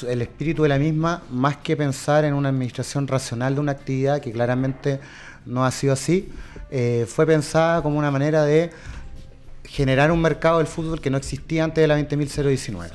[0.02, 4.20] el espíritu de la misma, más que pensar en una administración racional de una actividad
[4.20, 5.00] que claramente
[5.46, 6.28] no ha sido así,
[6.70, 8.70] eh, fue pensada como una manera de
[9.64, 12.90] generar un mercado del fútbol que no existía antes de la 20.019.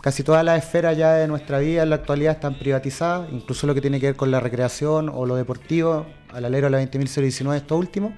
[0.00, 3.74] Casi todas las esferas ya de nuestra vida en la actualidad están privatizadas, incluso lo
[3.74, 7.56] que tiene que ver con la recreación o lo deportivo, al alero de la 20.019,
[7.56, 8.16] esto último.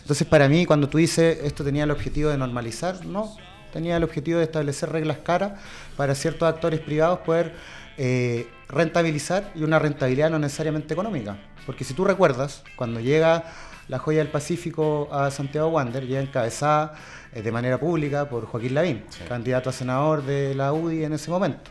[0.00, 3.36] Entonces, para mí, cuando tú dices esto tenía el objetivo de normalizar, no,
[3.72, 5.52] tenía el objetivo de establecer reglas caras
[5.96, 7.54] para ciertos actores privados poder
[7.98, 11.36] eh, rentabilizar y una rentabilidad no necesariamente económica.
[11.66, 13.44] Porque si tú recuerdas, cuando llega
[13.88, 16.94] la joya del Pacífico a Santiago Wander, ya encabezada
[17.32, 21.30] eh, de manera pública por Joaquín Lavín, candidato a senador de la UDI en ese
[21.30, 21.70] momento.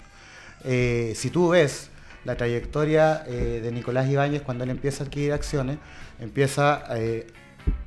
[0.64, 1.90] Eh, si tú ves
[2.24, 5.78] la trayectoria eh, de Nicolás Ibáñez cuando él empieza a adquirir acciones,
[6.20, 6.84] empieza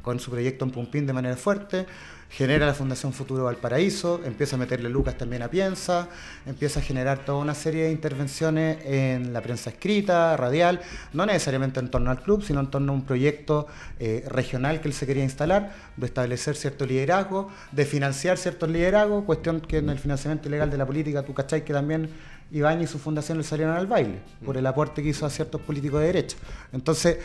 [0.02, 1.86] con su proyecto en Pumpín de manera fuerte,
[2.30, 6.08] genera la Fundación Futuro Valparaíso, empieza a meterle lucas también a Piensa,
[6.46, 10.80] empieza a generar toda una serie de intervenciones en la prensa escrita, radial,
[11.12, 13.66] no necesariamente en torno al club, sino en torno a un proyecto
[13.98, 19.24] eh, regional que él se quería instalar, de establecer cierto liderazgo, de financiar ciertos liderazgos,
[19.24, 22.10] cuestión que en el financiamiento ilegal de la política, tú cachai que también
[22.50, 25.60] Iván y su fundación le salieron al baile, por el aporte que hizo a ciertos
[25.60, 26.36] políticos de derecha.
[26.72, 27.18] Entonces,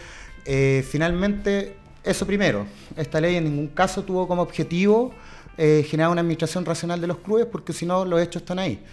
[0.46, 2.66] eh, finalmente, eso primero,
[2.98, 5.14] esta ley en ningún caso tuvo como objetivo
[5.58, 8.84] eh, generar una administración racional de los clubes, porque si no, los hechos están ahí.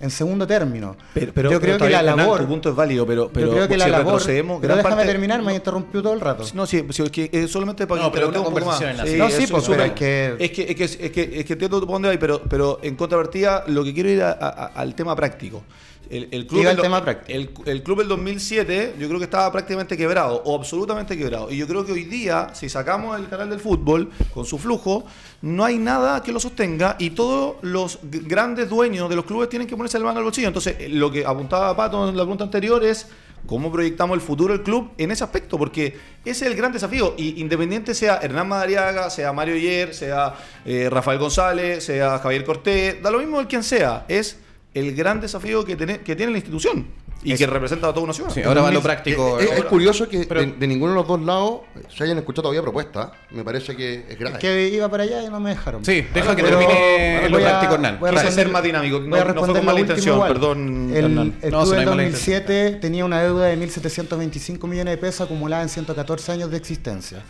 [0.00, 2.40] En segundo término, Pero, pero- yo pero creo que la labor...
[2.42, 4.22] tu punto es válido, pero, pero yo creo que la labor...
[4.24, 6.44] Pero déjame parte- terminar, me interrumpió todo el rato.
[6.54, 9.08] No, sí, sí, es que eh, solamente para No, pero interrumpir una conversación más.
[9.08, 11.22] en la No, sí, es- pues, es pero que- Es que, es que, es que,
[11.40, 14.22] es que entiendo tu punto de ahí, pero, pero en contrapartida, lo que quiero ir
[14.22, 15.64] a- a- al tema práctico.
[16.10, 17.04] El, el club el tema.
[17.26, 21.50] El, el club del 2007, yo creo que estaba prácticamente quebrado, o absolutamente quebrado.
[21.50, 25.04] Y yo creo que hoy día, si sacamos el canal del fútbol con su flujo,
[25.42, 29.68] no hay nada que lo sostenga y todos los grandes dueños de los clubes tienen
[29.68, 30.48] que ponerse el mano al bolsillo.
[30.48, 33.06] Entonces, eh, lo que apuntaba Pato en la pregunta anterior es
[33.46, 37.14] cómo proyectamos el futuro del club en ese aspecto, porque ese es el gran desafío.
[37.18, 40.34] Y independiente sea Hernán Madariaga, sea Mario Ayer, sea
[40.64, 44.38] eh, Rafael González, sea Javier Cortés, da lo mismo el quien sea, es
[44.74, 46.86] el gran desafío que, tiene- que tiene la institución
[47.24, 48.30] y que representa a toda una ciudad.
[48.30, 49.40] Sí, ahora va lo práctico.
[49.40, 52.42] Es, es curioso que Pero- de, de ninguno de los dos lados se hayan escuchado
[52.42, 53.10] todavía propuestas.
[53.30, 54.36] Me parece que es grave.
[54.36, 55.84] Es que iba para allá y no me dejaron.
[55.84, 57.98] Sí, deja que Pero termine lo práctico, Hernán.
[57.98, 59.80] voy a Quise responder- ser más dinámico, no- voy a no fue responder con mala
[59.80, 60.32] intención, igual.
[60.32, 61.34] perdón, El, Hernán.
[61.42, 64.92] el No, club si no del hay mala 2007 tenía una deuda de 1.725 millones
[64.92, 67.22] de pesos acumulada en 114 años de existencia.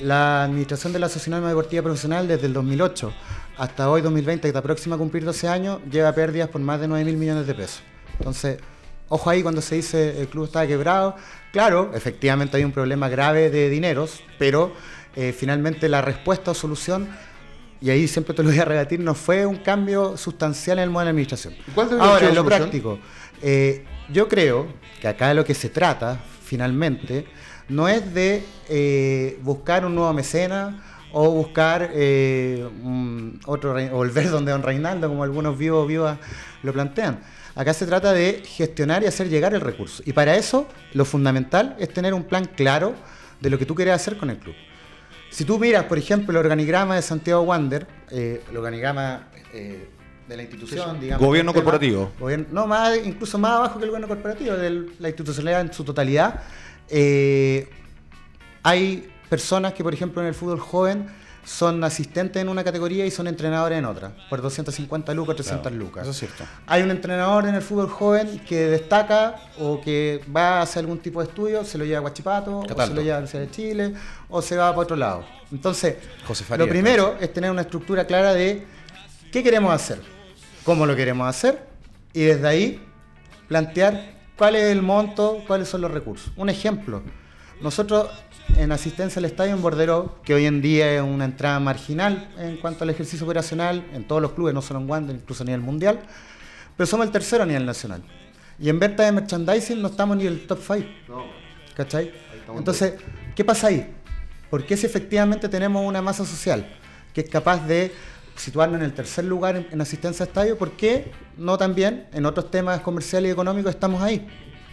[0.00, 3.12] La administración de la Asociación Deportiva Profesional desde el 2008
[3.56, 6.88] hasta hoy 2020, que está próxima a cumplir 12 años, lleva pérdidas por más de
[6.88, 7.82] 9.000 millones de pesos.
[8.18, 8.58] Entonces,
[9.08, 11.16] ojo ahí cuando se dice el club estaba quebrado.
[11.52, 14.72] Claro, efectivamente hay un problema grave de dineros, pero
[15.14, 17.08] eh, finalmente la respuesta o solución,
[17.80, 20.90] y ahí siempre te lo voy a rebatir, no fue un cambio sustancial en el
[20.90, 21.54] modelo de administración.
[21.74, 22.98] ¿Cuál Ahora, en lo práctico,
[23.42, 24.68] eh, yo creo
[25.00, 27.26] que acá de lo que se trata, finalmente,
[27.68, 30.82] no es de eh, buscar un nuevo mecena
[31.12, 32.66] o buscar eh,
[33.46, 36.18] otro o volver donde don Reinaldo, como algunos vivos vivas
[36.62, 37.20] lo plantean.
[37.54, 40.02] Acá se trata de gestionar y hacer llegar el recurso.
[40.06, 42.94] Y para eso, lo fundamental es tener un plan claro
[43.40, 44.54] de lo que tú quieres hacer con el club.
[45.28, 49.88] Si tú miras, por ejemplo, el organigrama de Santiago Wander, eh, el organigrama eh,
[50.28, 51.26] de la institución, digamos.
[51.26, 52.10] Gobierno tema- corporativo.
[52.18, 55.84] gobierno- no, más, incluso más abajo que el gobierno corporativo, de la institucionalidad en su
[55.84, 56.40] totalidad.
[56.88, 57.68] eh,
[58.62, 61.06] hay personas que, por ejemplo, en el fútbol joven
[61.42, 66.02] son asistentes en una categoría y son entrenadores en otra, por 250 lucas, 300 lucas.
[66.02, 66.44] Eso es cierto.
[66.66, 70.98] Hay un entrenador en el fútbol joven que destaca o que va a hacer algún
[70.98, 73.40] tipo de estudio, se lo lleva a Guachipato, o se lo lleva a la Universidad
[73.40, 73.94] de Chile,
[74.28, 75.24] o se va para otro lado.
[75.50, 75.96] Entonces,
[76.58, 78.66] lo primero es tener una estructura clara de
[79.32, 79.98] qué queremos hacer,
[80.62, 81.66] cómo lo queremos hacer,
[82.12, 82.86] y desde ahí
[83.48, 86.30] plantear cuál es el monto, cuáles son los recursos.
[86.36, 87.02] Un ejemplo,
[87.62, 88.10] nosotros
[88.56, 92.56] en asistencia al estadio en Bordero, que hoy en día es una entrada marginal en
[92.58, 95.60] cuanto al ejercicio operacional, en todos los clubes, no solo en Wander, incluso a nivel
[95.60, 96.00] mundial,
[96.76, 98.02] pero somos el tercero a nivel nacional.
[98.58, 100.88] Y en venta de merchandising no estamos ni en el top 5.
[101.74, 102.12] ¿Cachai?
[102.54, 102.94] Entonces,
[103.34, 103.94] ¿qué pasa ahí?
[104.50, 106.66] ¿Por qué si efectivamente tenemos una masa social
[107.14, 107.92] que es capaz de
[108.36, 110.58] situarnos en el tercer lugar en, en asistencia a estadio?
[110.58, 114.26] ¿Por qué no también en otros temas comerciales y económicos estamos ahí?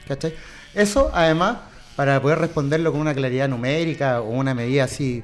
[0.07, 0.33] ¿Cachai?
[0.73, 1.57] Eso, además,
[1.99, 5.21] para poder responderlo con una claridad numérica o una medida así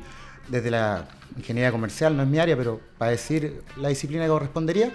[0.50, 1.08] desde la
[1.38, 4.92] ingeniería comercial, no es mi área, pero para decir la disciplina que correspondería,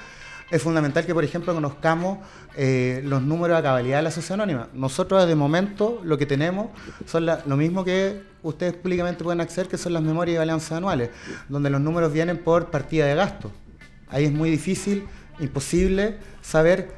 [0.51, 2.19] es fundamental que, por ejemplo, conozcamos
[2.55, 4.69] eh, los números a cabalidad de la sociedad anónima.
[4.75, 6.67] Nosotros, de momento, lo que tenemos
[7.07, 11.09] son lo mismo que ustedes públicamente pueden acceder, que son las memorias y balanzas anuales,
[11.49, 13.51] donde los números vienen por partida de gasto.
[14.11, 15.07] Ahí es muy difícil,
[15.39, 16.91] imposible saber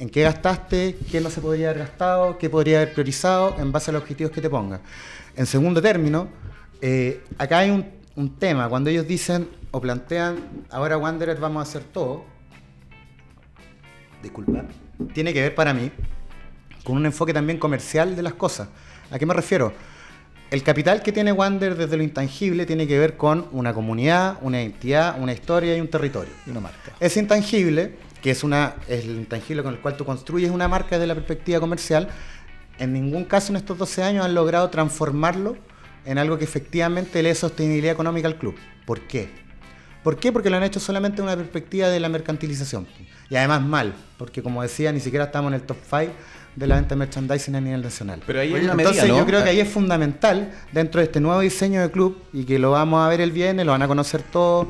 [0.00, 3.90] en qué gastaste, qué no se podría haber gastado, qué podría haber priorizado en base
[3.90, 4.80] a los objetivos que te pongan.
[5.36, 6.28] En segundo término,
[6.80, 7.84] eh, acá hay un,
[8.16, 10.38] un tema, cuando ellos dicen o plantean,
[10.70, 12.24] ahora Wanderers vamos a hacer todo,
[14.22, 14.64] disculpa,
[15.12, 15.90] tiene que ver para mí
[16.82, 18.68] con un enfoque también comercial de las cosas.
[19.10, 19.72] ¿A qué me refiero?
[20.50, 24.62] El capital que tiene Wander desde lo intangible tiene que ver con una comunidad, una
[24.62, 26.32] identidad, una historia y un territorio.
[26.46, 26.92] Y una marca.
[26.98, 30.96] Ese intangible, que es, una, es el intangible con el cual tú construyes una marca
[30.96, 32.08] desde la perspectiva comercial,
[32.78, 35.56] en ningún caso en estos 12 años han logrado transformarlo
[36.04, 38.54] en algo que efectivamente le dé sostenibilidad económica al club.
[38.86, 39.30] ¿Por qué?
[40.02, 40.32] ¿Por qué?
[40.32, 42.86] Porque lo han hecho solamente en una perspectiva de la mercantilización.
[43.28, 46.12] Y además mal, porque como decía, ni siquiera estamos en el top 5
[46.56, 48.22] de la venta de merchandising a nivel nacional.
[48.26, 49.18] Pero ahí una Entonces medida, ¿no?
[49.18, 52.58] yo creo que ahí es fundamental dentro de este nuevo diseño de club y que
[52.58, 54.68] lo vamos a ver el viernes, lo van a conocer todos.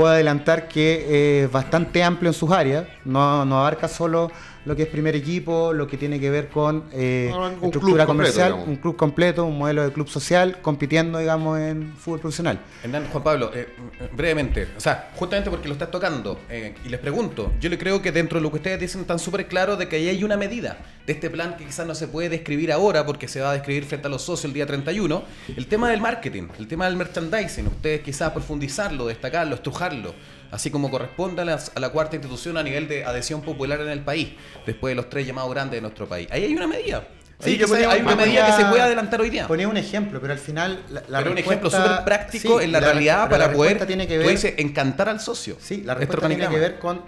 [0.00, 4.32] Puedo adelantar que es bastante amplio en sus áreas, no, no abarca solo
[4.64, 8.06] lo que es primer equipo, lo que tiene que ver con eh, un club estructura
[8.06, 12.60] comercial, un club completo, un modelo de club social, compitiendo, digamos, en fútbol profesional.
[12.82, 13.68] Hernán, Juan Pablo, eh,
[14.12, 18.02] brevemente, o sea, justamente porque lo estás tocando, eh, y les pregunto, yo le creo
[18.02, 20.36] que dentro de lo que ustedes dicen están súper claro de que ahí hay una
[20.36, 23.52] medida de este plan que quizás no se puede describir ahora porque se va a
[23.54, 25.22] describir frente a los socios el día 31,
[25.56, 30.14] el tema del marketing, el tema del merchandising, ustedes quizás profundizarlo, destacarlo, estrujarlo,
[30.50, 33.88] así como corresponde a, las- a la cuarta institución a nivel de adhesión popular en
[33.88, 34.30] el país,
[34.66, 36.28] después de los tres llamados grandes de nuestro país.
[36.30, 37.06] Ahí hay una medida.
[37.38, 39.46] Sí, yo ponía- hay una medida que se puede adelantar hoy día.
[39.48, 42.72] Ponía un ejemplo, pero al final la, la Pero un ejemplo súper práctico sí, en
[42.72, 45.56] la, la- realidad pero la para poder, tiene que tú ver, dices, encantar al socio.
[45.58, 47.02] sí, la respuesta tiene que ver con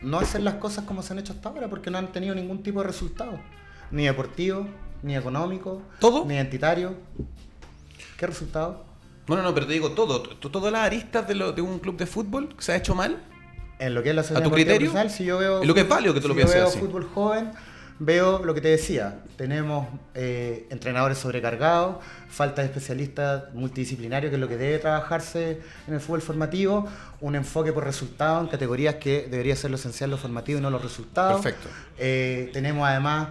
[0.00, 2.62] no hacer las cosas como se han hecho hasta ahora porque no han tenido ningún
[2.62, 3.38] tipo de resultado,
[3.90, 4.66] ni deportivo,
[5.02, 6.24] ni económico, ¿Todo?
[6.24, 6.94] ni identitario.
[8.16, 8.84] ¿Qué resultado?
[9.28, 10.22] No, no, no, pero te digo todo.
[10.22, 13.22] Todas las aristas de, lo- de un club de fútbol que se ha hecho mal.
[13.78, 14.90] En lo que es la ¿A tu criterio?
[14.90, 16.60] Profesional, si yo veo En lo que es válido que tú lo si yo pienses
[16.62, 16.78] veo así.
[16.78, 17.50] fútbol joven,
[17.98, 19.20] veo lo que te decía.
[19.36, 21.96] Tenemos eh, entrenadores sobrecargados,
[22.28, 26.86] falta de especialistas multidisciplinarios, que es lo que debe trabajarse en el fútbol formativo,
[27.20, 30.70] un enfoque por resultados en categorías que debería ser lo esencial, lo formativo y no
[30.70, 31.42] los resultados.
[31.42, 31.68] Perfecto.
[31.98, 33.28] Eh, tenemos además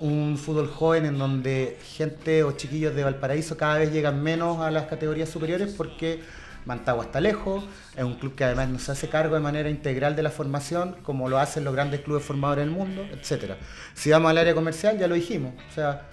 [0.00, 4.70] un fútbol joven en donde gente o chiquillos de Valparaíso cada vez llegan menos a
[4.70, 6.22] las categorías superiores porque
[6.64, 7.64] Mantagua está lejos,
[7.96, 10.96] es un club que además no se hace cargo de manera integral de la formación,
[11.02, 13.56] como lo hacen los grandes clubes formadores del mundo, etcétera.
[13.94, 15.54] Si vamos al área comercial, ya lo dijimos.
[15.70, 16.08] O sea,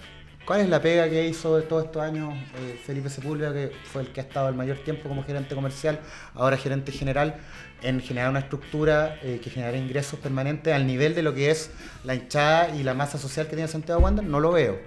[0.46, 4.08] ¿cuál es la pega que hizo todos estos años eh, Felipe Sepúlveda, que fue el
[4.08, 6.00] que ha estado el mayor tiempo como gerente comercial,
[6.34, 7.36] ahora gerente general,
[7.82, 11.70] en generar una estructura eh, que genere ingresos permanentes al nivel de lo que es
[12.04, 14.24] la hinchada y la masa social que tiene Santiago Wander?
[14.24, 14.78] No lo veo.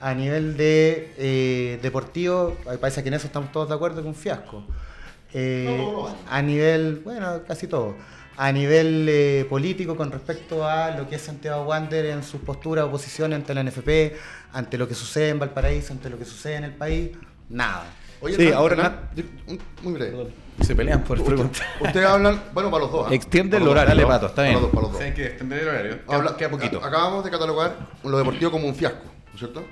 [0.00, 4.06] A nivel de eh, deportivo, parece que en eso estamos todos de acuerdo que es
[4.06, 4.64] un fiasco.
[5.34, 5.86] Eh,
[6.30, 7.96] a nivel, bueno, casi todo.
[8.36, 12.84] A nivel eh, político, con respecto a lo que es Santiago Wander en sus posturas
[12.84, 14.16] o posiciones ante la NFP,
[14.52, 17.10] ante lo que sucede en Valparaíso, ante lo que sucede en el país,
[17.48, 17.86] nada.
[18.20, 19.10] Oye, Sí, ahora
[19.46, 20.28] un- muy breve.
[20.60, 21.66] Se pelean por preguntar.
[21.80, 23.06] Ustedes hablan, bueno, para los dos.
[23.08, 23.14] ¿ah?
[23.14, 23.72] Extiende Para el dos.
[23.72, 23.88] horario.
[23.90, 24.54] Dale, pato, está Para bien.
[24.54, 25.00] los dos, para los dos.
[25.00, 25.98] Sí, hay que extender el horario.
[26.08, 26.78] Habla- Queda poquito.
[26.84, 29.64] Acabamos de catalogar lo deportivo como un fiasco, ¿no es cierto?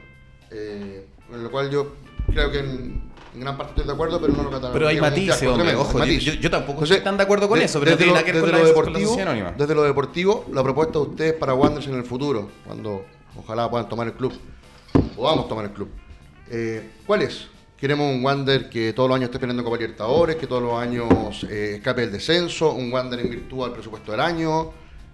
[0.53, 1.97] Eh, en lo cual yo
[2.33, 3.03] creo que en,
[3.35, 4.73] en gran parte estoy de acuerdo, pero no lo catalogo.
[4.75, 6.35] Pero hay matices, fiasco, hombre, ojo, hay matices.
[6.37, 8.15] yo- yo tampoco Entonces, estoy tan de acuerdo con de- eso, pero desde tiene lo-
[8.15, 9.55] nada que desde lo la- la deportivo, anónima.
[9.59, 13.05] Desde lo deportivo, la propuesta de ustedes para Wanderers en el futuro, cuando
[13.37, 14.33] ojalá puedan tomar el club,
[15.17, 15.89] podamos tomar el club.
[16.49, 17.49] Eh, ¿Cuál es?
[17.77, 21.45] Queremos un Wander que todos los años esté peleando Copa Libertadores, que todos los años
[21.45, 24.71] eh, escape del descenso, un Wander en virtud al presupuesto del año,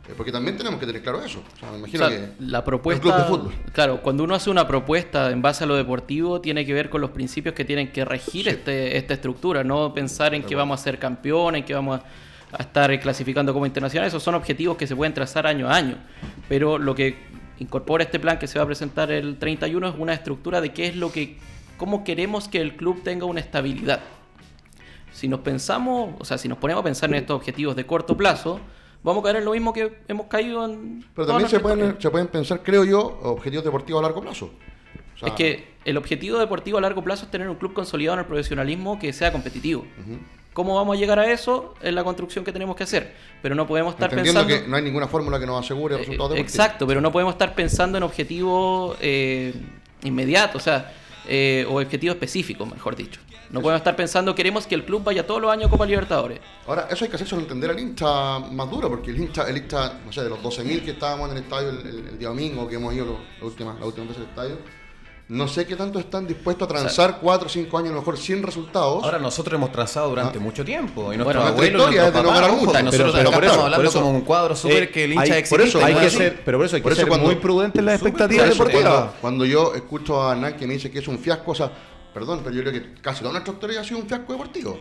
[0.09, 1.43] eh, porque también tenemos que tener claro eso.
[1.55, 3.55] O sea, me O imagino sea, que la propuesta, un club de fútbol.
[3.73, 7.01] claro, cuando uno hace una propuesta en base a lo deportivo, tiene que ver con
[7.01, 10.85] los principios que tienen que regir este, esta estructura, no pensar en que vamos a
[10.85, 14.07] ser campeones, en que vamos a, a estar clasificando como internacional.
[14.07, 15.97] Esos son objetivos que se pueden trazar año a año.
[16.49, 17.17] Pero lo que
[17.59, 20.87] incorpora este plan que se va a presentar el 31 es una estructura de qué
[20.87, 21.39] es lo que,
[21.83, 24.03] cómo queremos que el club tenga una estabilidad.
[25.11, 28.17] Si nos pensamos, o sea, si nos ponemos a pensar en estos objetivos de corto
[28.17, 28.61] plazo,
[29.03, 31.05] vamos a caer en lo mismo que hemos caído en.
[31.13, 32.01] Pero también se pueden, historia.
[32.01, 34.53] se pueden pensar, creo yo, objetivos deportivos a largo plazo.
[35.17, 38.15] O sea, Es que el objetivo deportivo a largo plazo es tener un club consolidado
[38.15, 39.85] en el profesionalismo que sea competitivo.
[40.53, 41.75] ¿Cómo vamos a llegar a eso?
[41.83, 43.13] Es la construcción que tenemos que hacer.
[43.43, 44.65] Pero no podemos estar entendiendo pensando.
[44.67, 46.55] que no hay ninguna fórmula que nos asegure Eh, resultados deportivos.
[46.55, 49.53] Exacto, pero no podemos estar pensando en objetivos eh,
[50.05, 50.93] inmediatos, o sea,
[51.27, 53.21] eh, o objetivos específicos, mejor dicho.
[53.51, 56.41] No podemos estar pensando, queremos que el club vaya todos los años a Copa Libertadores.
[56.67, 60.01] Ahora, eso hay que hacérselo entender al hincha más duro, porque el hincha, el hincha
[60.07, 62.67] no sé, de los 12.000 que estábamos en el estadio el, el- el día domingo,
[62.67, 64.59] que hemos ido lo- la última, la última vez al estadio,
[65.33, 68.19] no sé qué tanto están dispuestos a transar 4 o 5 años a lo mejor
[68.19, 69.03] sin resultados.
[69.03, 71.13] Ahora nosotros hemos trazado durante mucho tiempo.
[71.13, 72.83] Y Bueno, abuelos, historia es de no ganar puta, mucho.
[72.83, 75.05] nosotros Pero- pero por estamos eso- hablando por eso- como un cuadro súper Eh, que
[75.05, 76.17] el hincha hay- es por eso hay que Sí.
[76.19, 78.11] ser, pero por eso hay que Por eso ser cuando- muy prudente en las Súper
[78.13, 78.83] expectativas deportivas.
[78.93, 81.71] cuando, cuando yo escucho a Hernán que me dice que es un fiasco, o sea,
[82.13, 84.79] perdón, pero yo creo que casi toda nuestra historia ha sido un fiasco deportivo.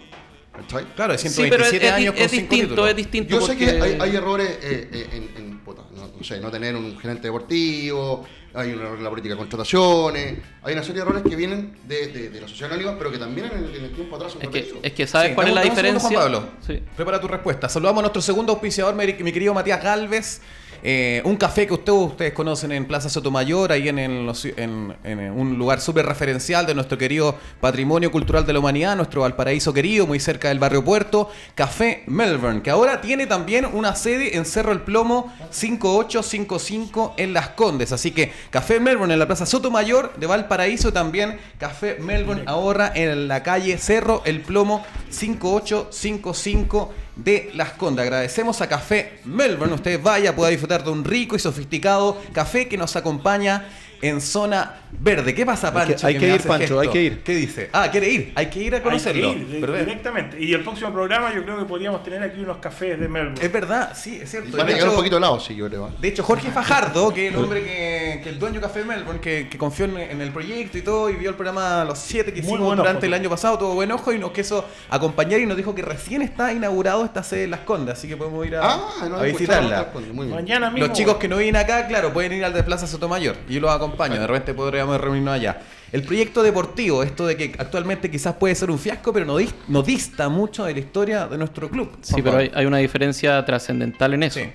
[0.53, 0.83] ¿Cachai?
[0.97, 2.89] Claro, Sí, pero es, 127 es di- años con es cinco distinto, títulos.
[2.89, 3.29] es distinto.
[3.39, 6.51] Yo sé que hay, hay errores eh, eh, en, en, puta, no, no sé, no
[6.51, 11.01] tener un gerente deportivo, hay un error en la política de contrataciones, hay una serie
[11.01, 13.75] de errores que vienen de, de, de la sociedad anónima, pero que también en el,
[13.75, 14.83] en el tiempo atrás son Es que, repetidos.
[14.83, 16.19] es que ¿sabes Sí, cuál es la un segundo, diferencia?
[16.19, 16.83] Juan Pablo, Sí.
[16.95, 17.69] prepara tu respuesta.
[17.69, 20.41] Saludamos a nuestro segundo auspiciador, mi querido Matías Galvez.
[20.83, 26.05] Eh, un café que ustedes, conocen en Plaza Sotomayor, ahí en- en un lugar súper
[26.05, 30.59] referencial de nuestro querido patrimonio cultural de la humanidad, nuestro Valparaíso querido, muy cerca del
[30.59, 37.13] barrio Puerto, Café Melbourne, que ahora tiene también una sede en Cerro El Plomo 5855
[37.17, 37.91] en Las Condes.
[37.91, 43.27] Así que Café Melbourne en la Plaza Sotomayor de Valparaíso, también Café Melbourne ahora en
[43.27, 48.03] la calle Cerro El Plomo 5855 de Las Condes.
[48.03, 49.73] Agradecemos a Café Melbourne.
[49.73, 53.67] Usted vaya, pueda disfrutar de un rico y sofisticado café que nos acompaña
[54.01, 55.33] en zona verde.
[55.33, 56.07] ¿Qué pasa, Hay que- Pancho?
[56.07, 56.79] hay que ir, Pancho, gesto?
[56.79, 57.23] hay que ir.
[57.23, 57.69] ¿Qué dice?
[57.71, 58.31] Ah, quiere ir.
[58.35, 59.31] Hay que ir a Hay que conocerlo.
[59.31, 60.41] ir, Pero, eh, directamente.
[60.43, 63.39] Y el próximo programa yo creo que podríamos tener aquí unos cafés de Melbourne.
[63.41, 64.51] es verdad, sí, es cierto.
[64.57, 65.87] Van a De llegar un hecho- poquito helado, sí, yo creo.
[65.87, 65.91] ¿eh?
[65.99, 69.21] De hecho, Jorge Fajardo, que es el hombre que, que el dueño de Café Melbourne,
[69.21, 72.33] que, que confió en, en el proyecto y todo, y vio el programa Los Siete
[72.33, 73.05] que hicimos durante ojo.
[73.05, 76.21] el año pasado, tuvo buen ojo y nos quiso acompañar y nos dijo que recién
[76.21, 79.23] está inaugurado esta sede en Las Condes, así que podemos ir a, Ah, no a
[79.23, 79.89] visitarla.
[80.13, 80.35] Muy bien.
[80.35, 80.87] Mañana mismo.
[80.87, 83.61] Los chicos que no vienen acá, claro, pueden ir al de Plaza Sotomayor y yo
[83.61, 83.90] los acompaño.
[84.19, 85.61] De repente podríamos reunirnos allá.
[85.91, 89.53] El proyecto deportivo, esto de que actualmente quizás puede ser un fiasco, pero no, dis-
[89.67, 91.91] no dista mucho de la historia de nuestro club.
[92.01, 94.39] Sí, pero hay, hay una diferencia trascendental en eso.
[94.39, 94.45] Sí.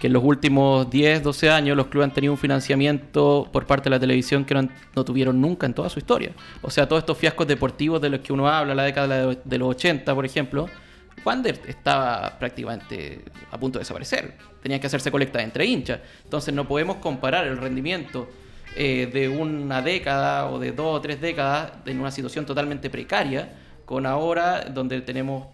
[0.00, 3.84] Que en los últimos 10, 12 años los clubes han tenido un financiamiento por parte
[3.84, 6.32] de la televisión que no, han- no tuvieron nunca en toda su historia.
[6.62, 9.58] O sea, todos estos fiascos deportivos de los que uno habla, la década de de
[9.58, 10.66] los 80, por ejemplo,
[11.24, 13.20] Wander estaba prácticamente
[13.50, 14.34] a punto de desaparecer.
[14.62, 16.00] Tenían que hacerse colectas entre hinchas.
[16.24, 18.28] Entonces no podemos comparar el rendimiento
[18.76, 23.52] eh, de una década o de dos o tres décadas en una situación totalmente precaria
[23.84, 25.46] con ahora donde tenemos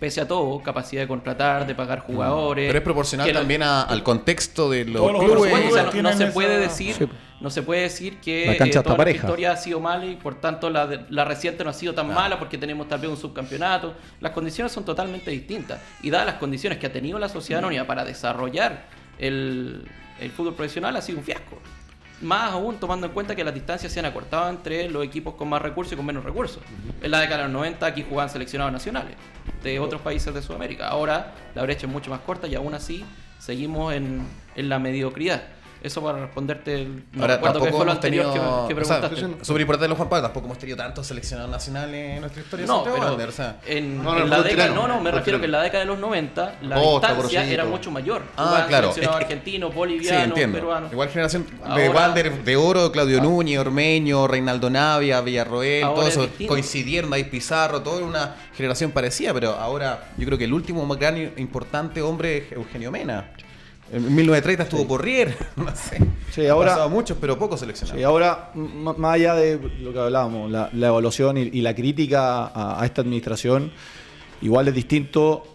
[0.00, 2.66] pese a todo, capacidad de contratar, de pagar jugadores.
[2.66, 5.52] Pero es proporcional que lo- también a- al contexto de los los por clubes.
[5.52, 7.08] supuesto, o sea, no- se puede decir, Sí.
[7.40, 10.40] no se puede decir que La eh, toda nuestra historia ha sido mala y por
[10.40, 13.16] tanto la, de- la reciente no ha sido tan mala porque tenemos tal vez un
[13.16, 13.94] subcampeonato.
[14.20, 17.86] Las condiciones son totalmente distintas y dadas las condiciones que ha tenido la sociedad anónima
[17.86, 18.86] para desarrollar
[19.20, 19.84] el,
[20.20, 21.60] el fútbol profesional ha sido un fiasco.
[22.22, 25.48] Más aún tomando en cuenta que las distancias se han acortado entre los equipos con
[25.48, 26.62] más recursos y con menos recursos.
[27.02, 29.16] En la década de los 90 aquí jugaban seleccionados nacionales
[29.62, 30.88] de otros países de Sudamérica.
[30.88, 33.04] Ahora la brecha es mucho más corta y aún así
[33.38, 35.42] seguimos en, en la mediocridad.
[35.82, 38.68] Eso para responderte, el- no Ahora, tampoco fue lo hemos anterior tenido.
[38.68, 38.96] que, que o sea,
[39.62, 40.22] importante, Juan Pablo.
[40.22, 42.66] Tampoco hemos tenido tantos seleccionados nacionales en nuestra historia.
[42.66, 43.56] No, pero Wander, o sea.
[43.66, 45.62] en, No, no, en el la década, no, no, me refiero fútbol que en la
[45.62, 47.40] década de los 90 la distancia Gorosito.
[47.42, 48.22] era mucho mayor.
[48.36, 48.92] Ah, claro.
[48.92, 50.92] seleccionados Es que- argentinos, Sí, peruanos.
[50.92, 56.22] Igual generación de Wander de oro, Claudio Núñez, Ormeño, Reinaldo Navia, Villarroel, todo es eso
[56.22, 56.52] distinto.
[56.52, 60.98] coincidieron, David Pizarro, toda una generación parecida, pero ahora yo creo que el último más
[60.98, 63.30] gran e importante hombre es Eugenio Mena.
[63.92, 65.98] En 1930 estuvo Porrier, no sé.
[66.30, 67.98] Sí, ahora- muchos, pero pocos seleccionados.
[67.98, 72.46] Sí, ahora, más allá de lo que hablábamos, la, la evaluación y, y la crítica
[72.46, 73.70] a, a esta administración,
[74.40, 75.51] igual es distinto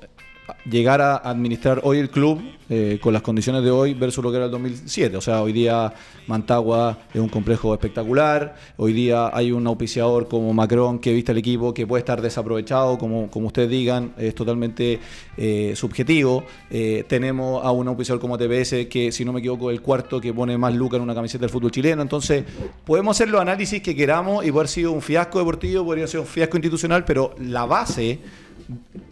[0.69, 4.35] llegar a administrar hoy el club eh, con las condiciones de hoy versus lo que
[4.35, 5.15] era el 2007.
[5.15, 5.93] O sea, hoy día
[6.27, 11.37] Mantagua es un complejo espectacular, hoy día hay un auspiciador como Macron que viste el
[11.37, 14.99] equipo que puede estar desaprovechado, como, como ustedes digan, es totalmente
[15.37, 16.43] eh, subjetivo.
[16.69, 20.19] Eh, tenemos a un auspiciador como TPS que, si no me equivoco, es el cuarto
[20.19, 22.01] que pone más lucas en una camiseta del fútbol chileno.
[22.01, 22.43] Entonces,
[22.83, 26.23] podemos hacer los análisis que queramos y puede haber sido un fiasco deportivo, podría sido
[26.23, 28.19] un fiasco institucional, pero la base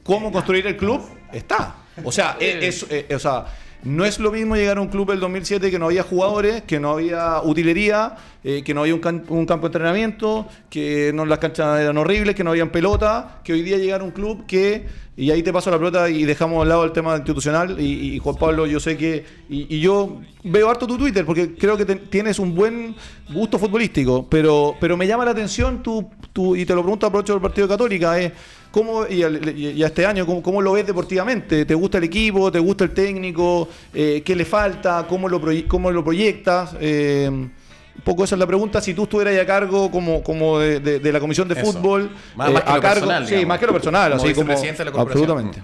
[0.03, 1.01] cómo construir el club
[1.31, 1.75] está.
[2.03, 3.45] O sea, es, es- eh, o sea,
[3.83, 6.79] no es lo mismo llegar a un club del 2007 que no había jugadores, que
[6.79, 11.23] no había utilería, eh, que no había un, can- un campo de entrenamiento, que no
[11.25, 14.45] las canchas eran horribles, que no habían pelota, que hoy día llegar a un club
[14.47, 18.15] que, y ahí te paso la pelota y dejamos al lado el tema institucional, y,
[18.15, 21.77] y Juan Pablo, yo sé que, y, y yo veo harto tu Twitter, porque creo
[21.77, 22.95] que te- tienes un buen
[23.31, 27.33] gusto futbolístico, pero, pero me llama la atención tu, tu- y te lo pregunto aprovecho
[27.33, 28.31] del Partido Católica, es...
[28.76, 31.63] ¿Cómo, y, al- y- a este año, ¿cómo, cómo lo ves deportivamente?
[31.63, 32.51] ¿Te gusta el equipo?
[32.51, 33.69] ¿Te gusta el técnico?
[33.93, 35.05] Eh, ¿Qué le falta?
[35.07, 36.76] ¿Cómo lo, proye- cómo lo proyectas?
[36.82, 38.82] Eh, un poco esa es la pregunta.
[38.82, 41.71] Si tú estuvieras a cargo como, como de, de- de la comisión de Eso.
[41.71, 43.47] fútbol, Más- eh, más que a lo cargo, personal, sí, digamos.
[43.47, 45.63] más que lo personal, Como así como de la absolutamente.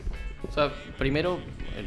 [0.50, 1.38] O sea, primero,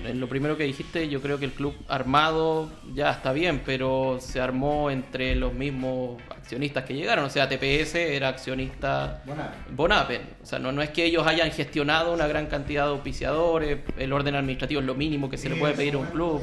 [0.06, 4.18] en, lo primero que dijiste, yo creo que el club armado ya está bien, pero
[4.20, 7.24] se armó entre los mismos accionistas que llegaron.
[7.24, 9.22] O sea, TPS era accionista
[9.70, 10.22] Bonapen.
[10.42, 14.12] O sea, no, no es que ellos hayan gestionado una gran cantidad de auspiciadores, el
[14.12, 16.42] orden administrativo es lo mínimo que se le puede pedir a un club.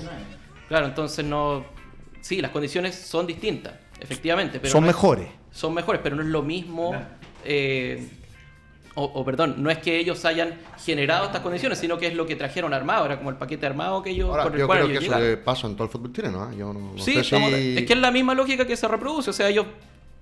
[0.68, 1.66] Claro, entonces no...
[2.22, 4.60] Sí, las condiciones son distintas, efectivamente.
[4.60, 5.28] Pero Son no es- mejores.
[5.52, 6.96] son mejores, pero no es lo mismo.
[7.44, 8.08] eh,
[8.96, 12.26] o, o, perdón, no es que ellos hayan generado estas condiciones, sino que es lo
[12.26, 14.80] que trajeron armado, era como el paquete armado que ellos Ahora, con el yo cual
[14.80, 15.30] creo que ellos eso llegaron.
[15.30, 16.52] le pasa en todo el fútbol chileno.
[16.52, 16.56] ¿eh?
[16.58, 19.30] Yo no, no Sí, sé si- es que es la misma lógica que se reproduce.
[19.30, 19.66] O sea, ellos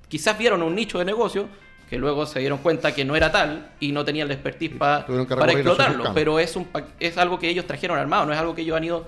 [0.07, 1.47] quizás vieron un nicho de negocio
[1.89, 5.07] que luego se dieron cuenta que no era tal y no tenían la expertise pa-
[5.07, 6.13] para explotarlo.
[6.13, 6.67] Pero es, un,
[6.99, 9.07] es algo que ellos trajeron armado, no es algo que ellos han ido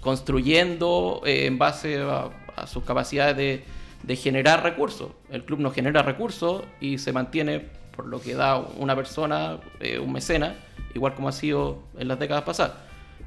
[0.00, 3.64] construyendo eh, en base a, a sus capacidades de,
[4.02, 5.10] de generar recursos.
[5.30, 9.98] El club no genera recursos y se mantiene por lo que da una persona, eh,
[9.98, 10.54] un mecena,
[10.94, 12.74] igual como ha sido en las décadas pasadas.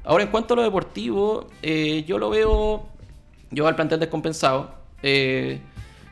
[0.04, 2.88] Ahora, en cuanto a lo deportivo, eh, yo lo veo,
[3.50, 4.74] yo al plantel descompensado.
[5.02, 5.60] Eh,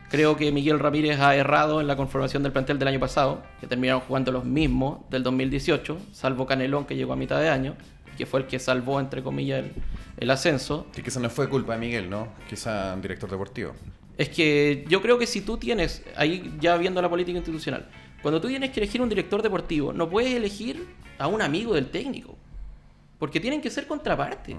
[0.09, 3.67] creo que Miguel Ramírez ha errado en la conformación del plantel del año pasado, que
[3.67, 7.75] terminaron jugando los mismos del 2018, salvo Canelón que llegó a mitad de año,
[8.17, 9.71] que fue el que salvó, entre comillas, el,
[10.17, 10.87] el ascenso.
[10.93, 12.29] Que quizá no fue culpa de Miguel, ¿no?
[12.49, 13.73] Quizá un director deportivo.
[14.17, 17.87] Es que yo creo que si tú tienes, ahí ya viendo la política institucional,
[18.21, 20.85] cuando tú tienes que elegir un director deportivo, no puedes elegir
[21.17, 22.35] a un amigo del técnico.
[23.19, 24.55] Porque tienen que ser contraparte.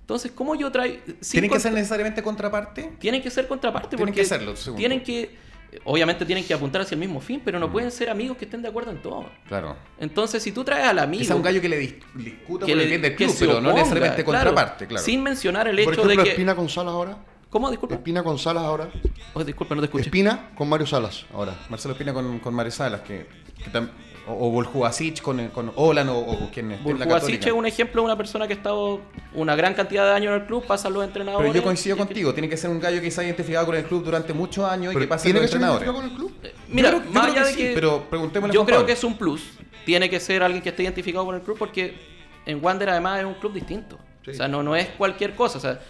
[0.00, 0.98] Entonces, ¿cómo yo traigo...
[1.30, 2.92] ¿Tienen que ser necesariamente contraparte?
[2.98, 5.06] Tienen que ser contraparte Tienen porque que serlo, según tienen tú.
[5.06, 5.52] que...
[5.84, 7.72] Obviamente tienen que apuntar hacia el mismo fin, pero no Mm.
[7.72, 9.24] pueden ser amigos que estén de acuerdo en todo.
[9.48, 9.74] Claro.
[9.98, 11.22] Entonces, si tú traes al amigo...
[11.22, 13.58] Quizá un gallo que le dis- discuta que por el bien del club, pero no
[13.60, 15.02] oponga, necesariamente claro, contraparte, claro.
[15.02, 16.30] Sin mencionar el Por hecho ejemplo, de que...
[16.32, 17.16] Espina con Salas ahora.
[17.52, 17.70] ¿Cómo?
[17.70, 17.94] Disculpa.
[17.96, 18.88] Espina con Salas ahora.
[19.34, 20.04] Oh, disculpa, no te escuché.
[20.06, 21.54] Espina con Mario Salas ahora.
[21.68, 23.26] Marcelo Espina con, con Mario Salas, que,
[23.62, 23.90] que tam-
[24.26, 27.46] o, o Voljuasic con, con Olan o, o quien esté en la Burjuasic Católica.
[27.48, 29.00] es un ejemplo de una persona que ha estado
[29.34, 31.50] una gran cantidad de años en el club, pasan los entrenadores.
[31.50, 33.76] Pero yo coincido que- contigo, tiene que ser un gallo que se ha identificado con
[33.76, 35.88] el club durante muchos años y que pase ¿Tiene los que ser entrenadores.
[35.88, 36.62] identificado con el club?
[36.68, 37.74] Mira, Yo creo- yo más creo allá que de sí, que.
[37.74, 38.86] pero preguntémosle Yo creo Pablo.
[38.86, 39.42] que es un plus.
[39.84, 41.98] Tiene que ser alguien que esté identificado con el club porque
[42.46, 43.98] en Wander además es un club distinto.
[44.26, 45.58] O sea, no, no es cualquier cosa.
[45.58, 45.80] O sea,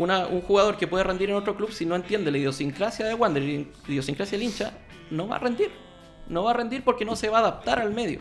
[0.00, 3.42] un jugador que puede rendir en otro club, si no entiende la idiosincrasia de Wander
[3.42, 4.72] y la idiosincrasia del hincha,
[5.10, 5.70] no va a rendir.
[6.28, 8.20] No va a rendir porque no se va a adaptar al medio.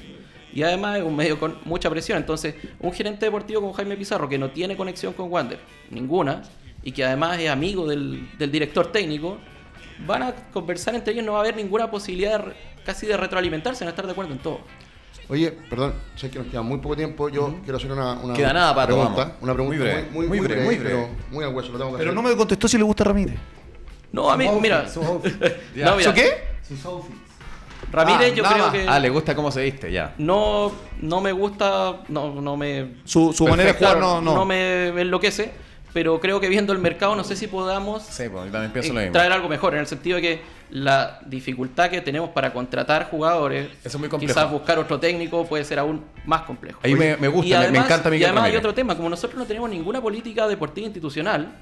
[0.52, 2.18] Y además es un medio con mucha presión.
[2.18, 5.60] Entonces, un gerente deportivo como Jaime Pizarro, que no tiene conexión con Wander,
[5.92, 6.42] ninguna,
[6.84, 9.38] y que además es amigo del, del director técnico,
[10.06, 12.54] van a conversar entre ellos, no va a haber ninguna posibilidad de
[12.84, 14.62] casi de retroalimentarse, van estar de acuerdo en todo.
[15.30, 17.30] Oye, perdón, sé que nos queda muy poco tiempo.
[17.30, 19.22] Yo quiero hacer una, una Queda nada, Pato, pregunta.
[19.24, 19.34] vamos.
[19.42, 20.90] Una pregunta Muy breve, muy, muy breve, muy breve.
[20.96, 21.72] pero muy al hueso.
[21.72, 22.24] Lo tengo que Pero hacer.
[22.24, 23.36] no me contestó si le gusta Ramírez.
[24.12, 24.86] No, a mí, mira.
[24.96, 25.22] no,
[25.76, 26.50] mira, ¿Eso qué?
[27.92, 28.74] Ramírez Ah, yo nada creo más.
[28.76, 30.14] que Ah, le gusta cómo se viste, ya.
[30.18, 30.72] no,
[31.02, 34.46] no me gusta, no, no me Su, su manera de jugar Claro, no, no.
[34.46, 35.52] me enloquece,
[35.94, 38.92] pero creo que viendo el mercado no sé si podamos Sí, pues yo también pienso
[38.92, 39.14] eh, lo mismo.
[39.14, 43.70] traer algo mejor, en el sentido de que la dificultad que tenemos para contratar jugadores,
[43.84, 44.34] Eso es muy complejo.
[44.34, 46.80] quizás buscar otro técnico puede ser aún más complejo.
[46.84, 49.40] Ahí me, me gusta, Y me- encanta Y Miguel además hay otro tema, como nosotros
[49.40, 51.54] no tenemos ninguna política deportiva institucional,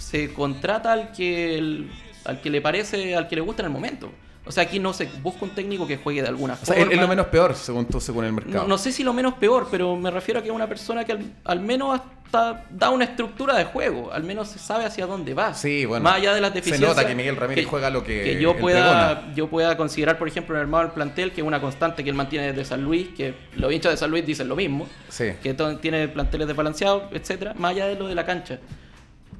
[0.00, 1.90] se contrata al que el-
[2.24, 4.10] al que le parece, al que le gusta en el momento.
[4.46, 6.82] O sea, aquí no se busca un técnico que juegue de alguna O forma.
[6.82, 8.62] es, es lo menos peor, según tú, según el mercado.
[8.62, 11.04] No, no sé si lo menos peor, pero me refiero a que es una persona
[11.04, 15.06] que al, al menos hasta da una estructura de juego, al menos se sabe hacia
[15.06, 15.52] dónde va.
[15.54, 16.96] Sí, bueno, Más allá de las se deficiencias.
[16.96, 19.34] nota que Miguel Ramírez juega lo que yo él pueda, pregona.
[19.34, 22.10] yo pueda considerar, por ejemplo, en el armado del plantel, que es una constante que
[22.10, 25.32] él mantiene desde San Luis, que los hinchas de San Luis dicen lo mismo, Sí.
[25.42, 28.58] que tiene planteles desbalanceados, etcétera, más allá de lo de la cancha.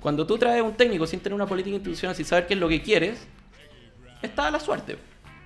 [0.00, 2.68] Cuando tú traes un técnico sin tener una política institucional, sin saber qué es lo
[2.68, 3.26] que quieres,
[4.26, 4.98] está a la suerte.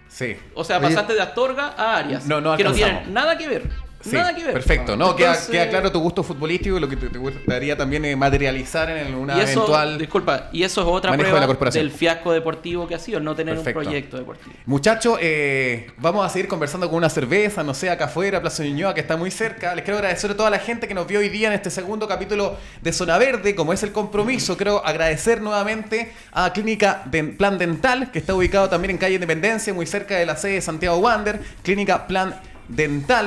[0.08, 0.36] Sí.
[0.54, 0.88] O sea, Oye.
[0.88, 2.26] pasaste de Astorga a Arias.
[2.26, 3.70] No, no que no tienen nada que ver.
[4.02, 4.52] Sí, nada que ver.
[4.54, 7.76] Perfecto, no, queda, Entonces- queda claro tu gusto futbolístico y lo que te, te gustaría
[7.76, 9.98] también eh, materializar en una y eso, eventual.
[9.98, 11.84] disculpa, y eso es otra de prueba la corporación.
[11.84, 13.78] del fiasco deportivo que ha sido, no tener Perfecto.
[13.80, 14.52] un proyecto deportivo.
[14.66, 18.94] Muchachos, eh, vamos a seguir conversando con una cerveza, no sé, acá afuera, Plaza Ñuñoa,
[18.94, 19.74] que está muy cerca.
[19.74, 22.08] Les quiero agradecer a toda la gente que nos vio hoy día en este segundo
[22.08, 24.56] capítulo de Zona Verde, como es el compromiso.
[24.56, 29.74] Quiero agradecer nuevamente a Clínica de Plan Dental, que está ubicado también en calle Independencia,
[29.74, 31.40] muy cerca de la sede de Santiago Wander.
[31.62, 32.49] Clínica Plan Dental,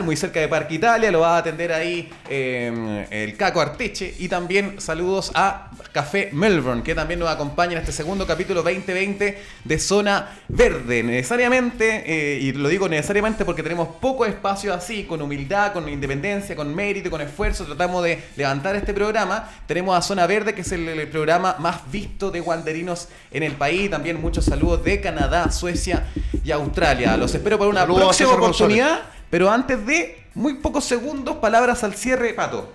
[0.03, 4.13] muy cerca de Parque Italia, lo va a atender ahí eh, el Caco Arteche.
[4.19, 9.37] Y también saludos a Café Melbourne, que también nos acompaña en este segundo capítulo 2020
[9.63, 11.03] de Zona Verde.
[11.03, 16.55] Necesariamente, eh, y lo digo necesariamente porque tenemos poco espacio así, con humildad, con independencia,
[16.55, 19.49] con mérito, con esfuerzo, tratamos de levantar este programa.
[19.67, 23.53] Tenemos a Zona Verde, que es el, el programa más visto de wanderinos en el
[23.53, 23.89] país.
[23.89, 26.05] También muchos saludos de Canadá, Suecia
[26.43, 27.17] y Australia.
[27.17, 29.01] Los espero para una Saludos próxima oportunidad.
[29.33, 32.71] Pero antes de muy pocos segundos, palabras al cierre, Pato.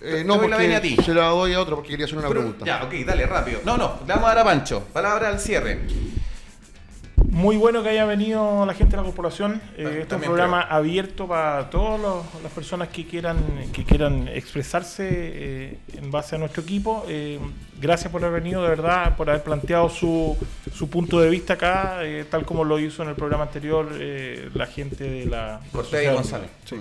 [0.00, 0.96] Eh, no, doy la a porque ti.
[1.04, 2.64] se la doy a otro porque quería hacer una Pero- pregunta.
[2.64, 3.62] Ya, ok, dale, rápido.
[3.64, 4.84] No, no, le vamos a dar a Pancho.
[4.92, 5.80] Palabra al cierre.
[7.36, 9.60] Muy bueno que haya venido la gente de la corporación.
[9.76, 12.00] Eh, este es un programa abierto para todas
[12.42, 13.36] las personas que quieran,
[13.74, 17.04] que quieran expresarse eh, en base a nuestro equipo.
[17.06, 17.38] Eh,
[17.78, 20.34] gracias por haber venido, de verdad, por haber planteado su,
[20.74, 21.98] su punto de vista acá,
[22.30, 23.86] tal como lo hizo en el programa anterior
[24.54, 25.60] la gente de la...
[25.72, 26.48] Cortés y González.
[26.64, 26.76] Sí.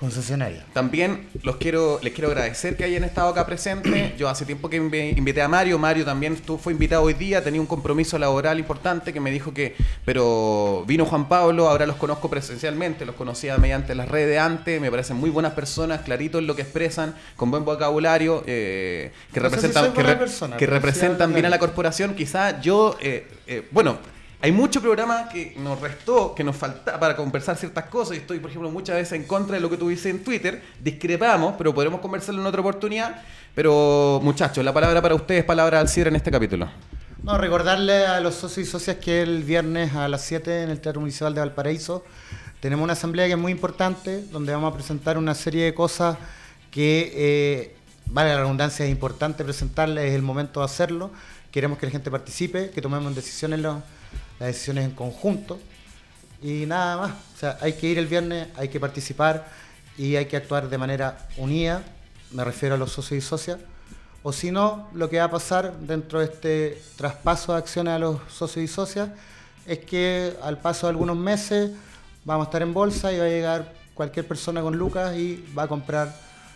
[0.00, 0.64] Concesionaria.
[0.72, 4.16] También los quiero, les quiero agradecer que hayan estado acá presentes.
[4.18, 5.78] Yo hace tiempo que invi- invité a Mario.
[5.78, 7.44] Mario también estuvo, fue invitado hoy día.
[7.44, 9.76] Tenía un compromiso laboral importante que me dijo que,
[10.06, 11.68] pero vino Juan Pablo.
[11.68, 13.04] Ahora los conozco presencialmente.
[13.04, 14.80] Los conocía mediante las redes de antes.
[14.80, 19.40] Me parecen muy buenas personas, claritos en lo que expresan, con buen vocabulario, eh, que
[19.40, 22.14] No si representan, soy que, re- persona, representan bien a la corporación.
[22.14, 23.98] Quizá yo, eh, eh, bueno.
[24.42, 28.16] Hay mucho programa que nos restó, que nos falta para conversar ciertas cosas.
[28.16, 30.62] Y estoy, por ejemplo, muchas veces en contra de lo que tú dices en Twitter.
[30.82, 33.22] Discrepamos, pero podremos conversarlo en otra oportunidad.
[33.54, 36.70] Pero, muchachos, la palabra para ustedes, palabra al cierre en este capítulo.
[37.22, 40.80] No, recordarle a los socios y socias que el viernes a las 7 en el
[40.80, 42.02] Teatro Municipal de Valparaíso
[42.60, 46.16] tenemos una asamblea que es muy importante, donde vamos a presentar una serie de cosas
[46.70, 47.76] que, eh,
[48.06, 51.10] vale la redundancia, es importante presentarles, es el momento de hacerlo.
[51.50, 53.60] Queremos que la gente participe, que tomemos decisiones,
[54.40, 55.60] las decisiones en conjunto.
[56.42, 59.46] Y nada más, o sea, hay que ir el viernes, hay que participar
[59.96, 61.82] y hay que actuar de manera unida,
[62.32, 63.58] me refiero a los socios y socias,
[64.22, 67.98] o si no, lo que va a pasar dentro de este traspaso de acciones a
[67.98, 69.10] los socios y socias
[69.66, 71.72] es que al paso de algunos meses
[72.24, 75.64] vamos a estar en bolsa y va a llegar cualquier persona con lucas y va
[75.64, 76.14] a comprar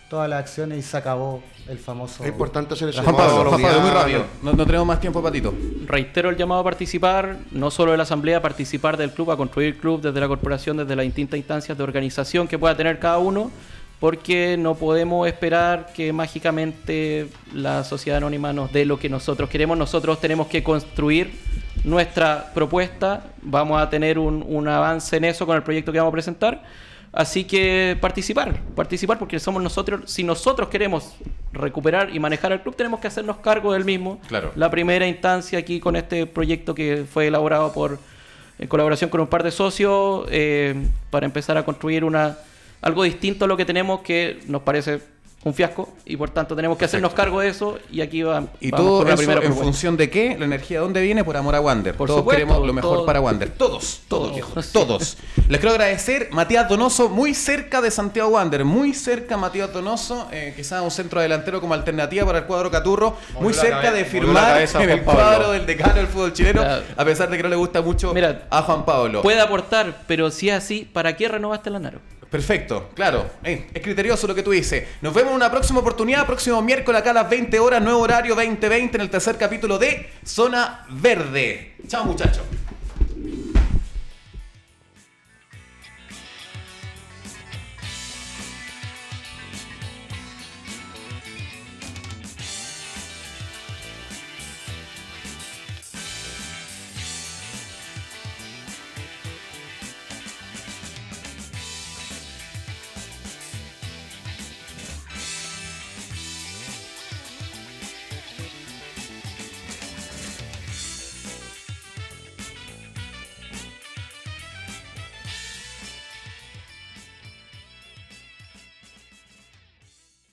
[0.09, 2.23] todas las acciones y se acabó el famoso...
[2.23, 4.25] Es importante hacer ese Juan Pablo, Juan Pablo, muy rápido.
[4.43, 5.55] No, no tenemos más tiempo, Patito.
[5.87, 9.37] Reitero el llamado a participar, no solo de la asamblea, a participar del club, a
[9.37, 12.99] construir el club desde la corporación, desde las distintas instancias de organización que pueda tener
[12.99, 13.51] cada uno,
[14.01, 19.79] porque no podemos esperar que mágicamente la sociedad anónima nos dé lo que nosotros queremos.
[19.79, 21.33] Nosotros tenemos que construir
[21.85, 26.11] nuestra propuesta, vamos a tener un, un avance en eso con el proyecto que vamos
[26.11, 26.63] a presentar.
[27.15, 31.15] Así que participar, participar porque somos nosotros, si nosotros queremos
[31.53, 34.21] recuperar y manejar el club, tenemos que hacernos cargo del mismo.
[34.27, 34.51] Claro.
[34.57, 38.01] La primera instancia aquí con este proyecto que fue elaborado por
[38.59, 40.75] en colaboración con un par de socios eh,
[41.11, 42.37] para empezar a construir una
[42.83, 45.01] algo distinto a lo que tenemos que nos parece
[45.45, 48.71] un fiasco y por tanto tenemos que hacernos cargo de eso y aquí va, Y
[48.71, 49.65] vamos todo con la eso primera en propuesta.
[49.65, 50.37] función de qué?
[50.39, 51.95] La energía de dónde viene por amor a Wander.
[51.95, 53.51] Por todos supuesto, queremos lo mejor todo- para Wander.
[53.51, 54.33] Todos, todos,
[54.73, 55.19] todos.
[55.49, 56.29] Les quiero agradecer.
[56.33, 61.21] Matías Donoso, muy cerca de Santiago Wander, muy cerca Matías Donoso, eh, quizás un centro
[61.21, 65.53] delantero como alternativa para el cuadro Caturro, muy cerca de firmar cabeza en el cuadro
[65.53, 66.85] del decano del fútbol chileno, Claro.
[66.97, 69.21] a pesar de que no le gusta mucho Mira, a Juan Pablo.
[69.23, 72.01] Puede aportar, pero si es así, ¿para qué renovaste la Naro?
[72.31, 73.31] Perfecto, claro.
[73.43, 74.85] Eh, es criterioso lo que tú dices.
[75.01, 78.35] Nos vemos en una próxima oportunidad, próximo miércoles acá a las 20 horas, nuevo horario
[78.35, 81.75] 2020 en el tercer capítulo de Zona Verde.
[81.87, 82.43] Chao muchachos.